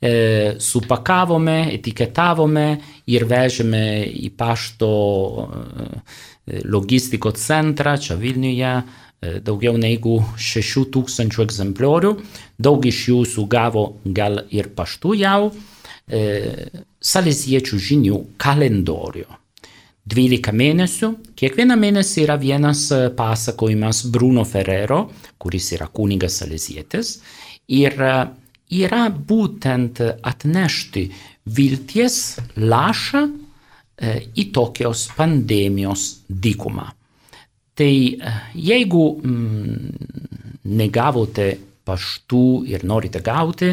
e, 0.00 0.14
supakavome, 0.60 1.58
etiketavome 1.76 2.66
ir 3.12 3.26
vežėme 3.28 3.84
į 4.08 4.32
pašto 4.38 4.90
e, 5.44 5.90
logistikos 6.64 7.40
centrą 7.44 7.96
čia 8.00 8.16
Vilniuje 8.20 8.72
e, 8.78 8.84
daugiau 9.20 9.76
negu 9.76 10.20
6000 10.40 11.42
egzempliorių. 11.44 12.14
Daug 12.56 12.86
iš 12.88 13.02
jūsų 13.10 13.44
gavo 13.52 13.84
gal 14.04 14.44
ir 14.48 14.70
paštu 14.76 15.14
jau 15.20 15.50
e, 15.50 16.70
saleziečių 17.00 17.80
žinių 17.88 18.22
kalendorių. 18.40 19.28
12 20.10 20.54
mėnesių. 20.56 21.10
Kiekvieną 21.38 21.76
mėnesį 21.78 22.24
yra 22.24 22.36
vienas 22.40 22.86
pasakojimas 23.16 24.06
Bruno 24.10 24.46
Ferrero, 24.48 25.04
kuris 25.38 25.70
yra 25.76 25.86
kunigas 25.92 26.40
salezietis. 26.40 27.18
Ir 27.70 27.94
yra 28.00 29.02
būtent 29.10 30.00
atnešti 30.02 31.04
vilties 31.46 32.16
lašą 32.56 33.26
į 34.00 34.46
tokios 34.56 35.10
pandemijos 35.14 36.08
dykumą. 36.26 36.88
Tai 37.80 37.94
jeigu 38.60 39.04
mm, 39.24 39.92
negavote 40.76 41.46
paštų 41.88 42.44
ir 42.68 42.84
norite 42.84 43.22
gauti, 43.24 43.70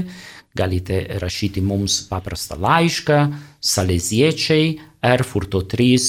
galite 0.55 1.01
rašyti 1.19 1.59
mums 1.59 1.99
paprastą 2.07 2.55
laišką 2.55 3.17
saleziečiai 3.59 4.69
Erfurto 5.03 5.65
3 5.67 6.07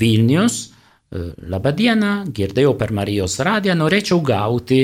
Vilnius. 0.00 0.70
Labą 1.52 1.74
dieną, 1.76 2.14
girdėjau 2.34 2.72
per 2.80 2.96
Marijos 2.96 3.36
radiją, 3.44 3.76
norėčiau 3.76 4.24
gauti 4.24 4.80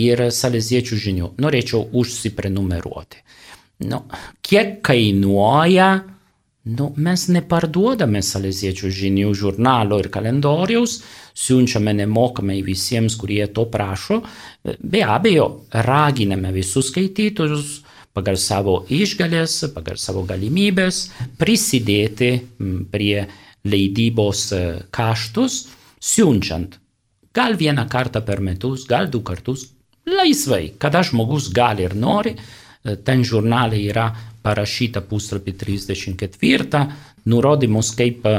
ir 0.00 0.24
saleziečių 0.32 0.98
žinių, 1.04 1.28
norėčiau 1.44 1.84
užsiprenumeruoti. 1.92 3.20
Nu, 3.86 4.00
kiek 4.42 4.80
kainuoja, 4.82 5.90
nu, 6.66 6.90
mes 6.96 7.26
neparduodame 7.32 8.22
saleziečių 8.24 8.90
žinių 8.92 9.32
žurnalo 9.36 9.98
ir 10.02 10.10
kalendoriaus, 10.12 10.98
siunčiame 11.38 11.94
nemokamai 12.00 12.60
visiems, 12.66 13.16
kurie 13.16 13.44
to 13.54 13.68
prašo, 13.70 14.22
be 14.80 15.04
abejo, 15.04 15.48
raginame 15.72 16.52
visus 16.52 16.90
skaitytojus 16.90 17.78
pagal 18.16 18.36
savo 18.40 18.80
išgalės, 18.90 19.60
pagal 19.74 20.00
savo 20.00 20.24
galimybės 20.26 21.04
prisidėti 21.38 22.32
prie 22.90 23.26
leidybos 23.68 24.48
kaštus, 24.94 25.64
siunčiant 26.00 26.78
gal 27.34 27.54
vieną 27.58 27.86
kartą 27.90 28.24
per 28.26 28.40
metus, 28.42 28.86
gal 28.88 29.06
du 29.12 29.22
kartus, 29.22 29.68
laisvai, 30.08 30.72
kada 30.80 31.04
žmogus 31.06 31.52
gali 31.54 31.84
ir 31.86 31.94
nori, 31.94 32.34
ten 33.04 33.24
žurnalai 33.26 33.84
yra 33.90 34.08
parašyta 34.48 35.04
puslapį 35.04 35.54
34, 35.60 36.82
nurodymus, 37.28 37.92
kaip 37.98 38.26
e, 38.28 38.36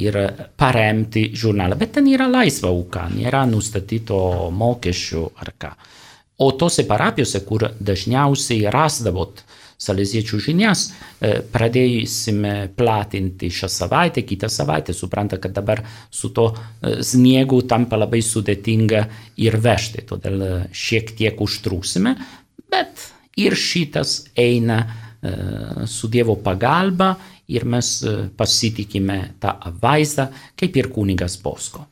ir 0.00 0.18
paremti 0.60 1.30
žurnalą. 1.36 1.78
Bet 1.80 1.96
ten 1.96 2.10
yra 2.12 2.28
laisva 2.30 2.72
auka, 2.72 3.06
nėra 3.12 3.46
nustatyto 3.48 4.50
mokesčių 4.52 5.24
ar 5.40 5.54
ką. 5.60 5.72
O 6.40 6.52
tose 6.56 6.86
parapijose, 6.88 7.42
kur 7.44 7.66
dažniausiai 7.80 8.68
rasdavot 8.72 9.42
saleziečių 9.80 10.40
žinias, 10.44 10.86
e, 10.88 11.38
pradėsime 11.52 12.54
platinti 12.76 13.48
šią 13.52 13.70
savaitę, 13.72 14.24
kitą 14.28 14.50
savaitę, 14.52 14.92
supranta, 14.96 15.38
kad 15.40 15.54
dabar 15.56 15.80
su 16.10 16.32
to 16.36 16.50
e, 16.52 16.98
sniegu 17.04 17.62
tampa 17.68 17.96
labai 18.00 18.20
sudėtinga 18.24 19.06
ir 19.40 19.56
vežti, 19.56 20.04
todėl 20.08 20.44
šiek 20.72 21.14
tiek 21.16 21.40
užtrūksime, 21.40 22.14
bet 22.72 23.08
ir 23.40 23.56
šitas 23.56 24.26
eina 24.38 24.82
su 25.20 26.08
Dievo 26.08 26.36
pagalba 26.40 27.14
ir 27.52 27.66
mes 27.68 27.88
pasitikime 28.36 29.18
tą 29.40 29.52
vaizdą, 29.82 30.30
kaip 30.56 30.76
ir 30.80 30.88
kunigas 30.88 31.36
Bosko. 31.42 31.84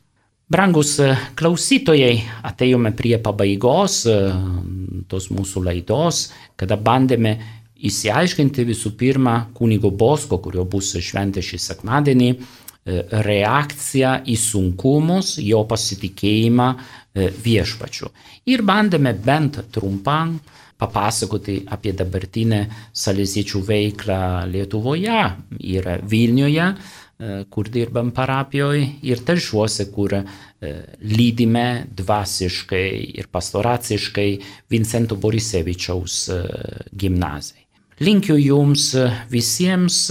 Brangus 0.49 0.95
klausytojai, 1.37 2.23
atėjome 2.49 2.89
prie 2.97 3.19
pabaigos 3.21 3.99
tos 5.11 5.27
mūsų 5.29 5.61
laidos, 5.67 6.23
kada 6.57 6.73
bandėme 6.73 7.35
įsiaiškinti 7.85 8.65
visų 8.71 8.95
pirma 8.97 9.35
kunigo 9.53 9.91
Bosko, 9.93 10.39
kurio 10.41 10.65
bus 10.65 10.95
šventė 10.97 11.43
šį 11.45 11.59
sekmadienį, 11.67 12.31
reakciją 13.29 14.15
į 14.25 14.39
sunkumus, 14.41 15.35
jo 15.43 15.61
pasitikėjimą 15.69 16.69
viešpačiu. 17.45 18.09
Ir 18.49 18.65
bandėme 18.65 19.13
bent 19.13 19.61
trumpam 19.69 20.39
papasakoti 20.79 21.61
apie 21.75 21.93
dabartinę 21.97 22.63
salėziečių 22.95 23.61
veiklą 23.67 24.21
Lietuvoje 24.51 25.21
ir 25.59 25.89
Vilniuje, 26.07 26.67
e, 26.69 27.43
kur 27.51 27.69
dirbam 27.69 28.13
parapijoje, 28.15 28.85
ir 29.03 29.23
telšiuose, 29.27 29.89
kur 29.91 30.21
lydime 30.59 31.87
dvasiškai 31.95 33.15
ir 33.15 33.29
pastoraciškai 33.31 34.29
Vincento 34.67 35.15
Borisevičiaus 35.15 36.15
gimnazijai. 36.91 37.63
Linkiu 38.03 38.35
jums 38.35 38.89
visiems, 39.31 40.01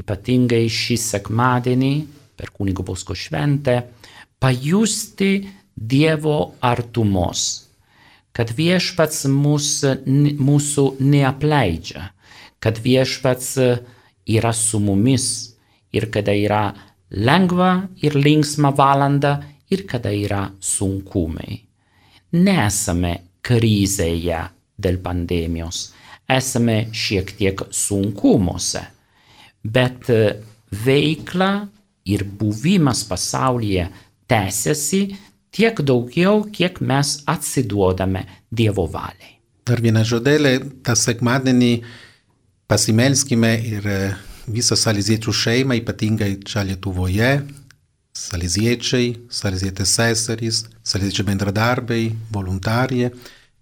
ypatingai 0.00 0.64
šį 0.72 0.96
sekmadienį 1.00 1.92
per 2.36 2.50
kunigo 2.52 2.84
Bosko 2.84 3.16
šventę, 3.16 3.78
pajusti 4.40 5.34
Dievo 5.74 6.54
artumos, 6.62 7.63
kad 8.34 8.50
viešpats 8.56 9.24
mus, 9.30 9.84
mūsų 10.04 10.86
neapleidžia, 11.00 12.08
kad 12.58 12.80
viešpats 12.82 13.56
yra 14.26 14.52
su 14.52 14.80
mumis 14.82 15.26
ir 15.94 16.08
kada 16.10 16.34
yra 16.34 16.64
lengva 17.14 17.86
ir 18.02 18.16
linksma 18.18 18.74
valanda 18.74 19.36
ir 19.70 19.84
kada 19.86 20.10
yra 20.10 20.48
sunkumai. 20.60 21.60
Nesame 22.34 23.14
krizėje 23.44 24.40
dėl 24.74 24.98
pandemijos 25.04 25.92
esame 26.28 26.88
šiek 26.92 27.34
tiek 27.38 27.60
sunkumuose, 27.70 28.82
bet 29.64 30.08
veikla 30.84 31.50
ir 32.04 32.24
buvimas 32.24 33.04
pasaulyje 33.08 33.88
tęsiasi 34.28 35.02
tiek 35.54 35.80
daugiau, 35.86 36.42
kiek 36.50 36.80
mes 36.82 37.20
atsiduodame 37.30 38.24
Dievo 38.50 38.86
valiai. 38.90 39.38
Dar 39.64 39.80
vieną 39.80 40.02
žodelį, 40.04 40.54
tą 40.84 40.96
sekmadienį 40.98 41.72
pasimelskime 42.68 43.52
ir 43.64 43.86
e, 43.88 44.00
visą 44.52 44.76
saliziečių 44.76 45.32
šeimą, 45.32 45.78
ypatingai 45.80 46.34
čia 46.44 46.66
Lietuvoje, 46.68 47.30
saliziečiai, 48.14 49.14
salizietės 49.32 49.94
seserys, 49.96 50.60
saliziečiai 50.86 51.30
bendradarbiai, 51.30 52.10
voluntarija, 52.34 53.10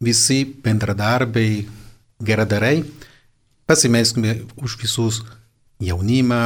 visi 0.02 0.42
bendradarbiai 0.64 1.62
geradariai, 2.22 2.82
pasimelskime 3.68 4.40
už 4.58 4.76
visus 4.82 5.22
jaunimą, 5.82 6.42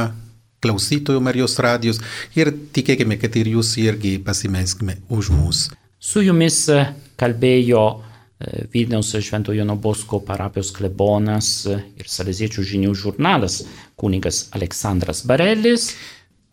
klausytojų 0.63 1.21
Marijos 1.23 1.57
radijos 1.61 2.01
ir 2.37 2.51
tikėkime, 2.73 3.17
kad 3.21 3.35
ir 3.37 3.51
jūs 3.55 3.75
irgi 3.81 4.17
pasimelskime 4.23 4.97
už 5.13 5.31
mus. 5.35 5.67
Su 5.99 6.21
jumis 6.21 6.59
e, 6.69 6.83
kalbėjo 7.19 7.83
e, 7.93 8.65
Vilniaus 8.73 9.13
Šventojo 9.13 9.61
Jono 9.61 9.77
Bosko 9.81 10.21
parapijos 10.25 10.71
klebonas 10.75 11.51
e, 11.65 11.79
ir 11.97 12.09
Saleziečių 12.09 12.65
žinių 12.73 12.93
žurnalas 12.97 13.63
kunigas 13.97 14.47
Aleksandras 14.57 15.23
Barelis. 15.27 15.91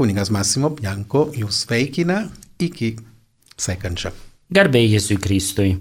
Kunigas 0.00 0.32
Massimo 0.34 0.72
Bianco 0.74 1.28
jūs 1.36 1.64
sveikina 1.66 2.24
iki 2.58 2.94
sekančio. 3.56 4.14
Garbėjai 4.54 4.96
Jėzui 4.96 5.20
Kristui. 5.22 5.76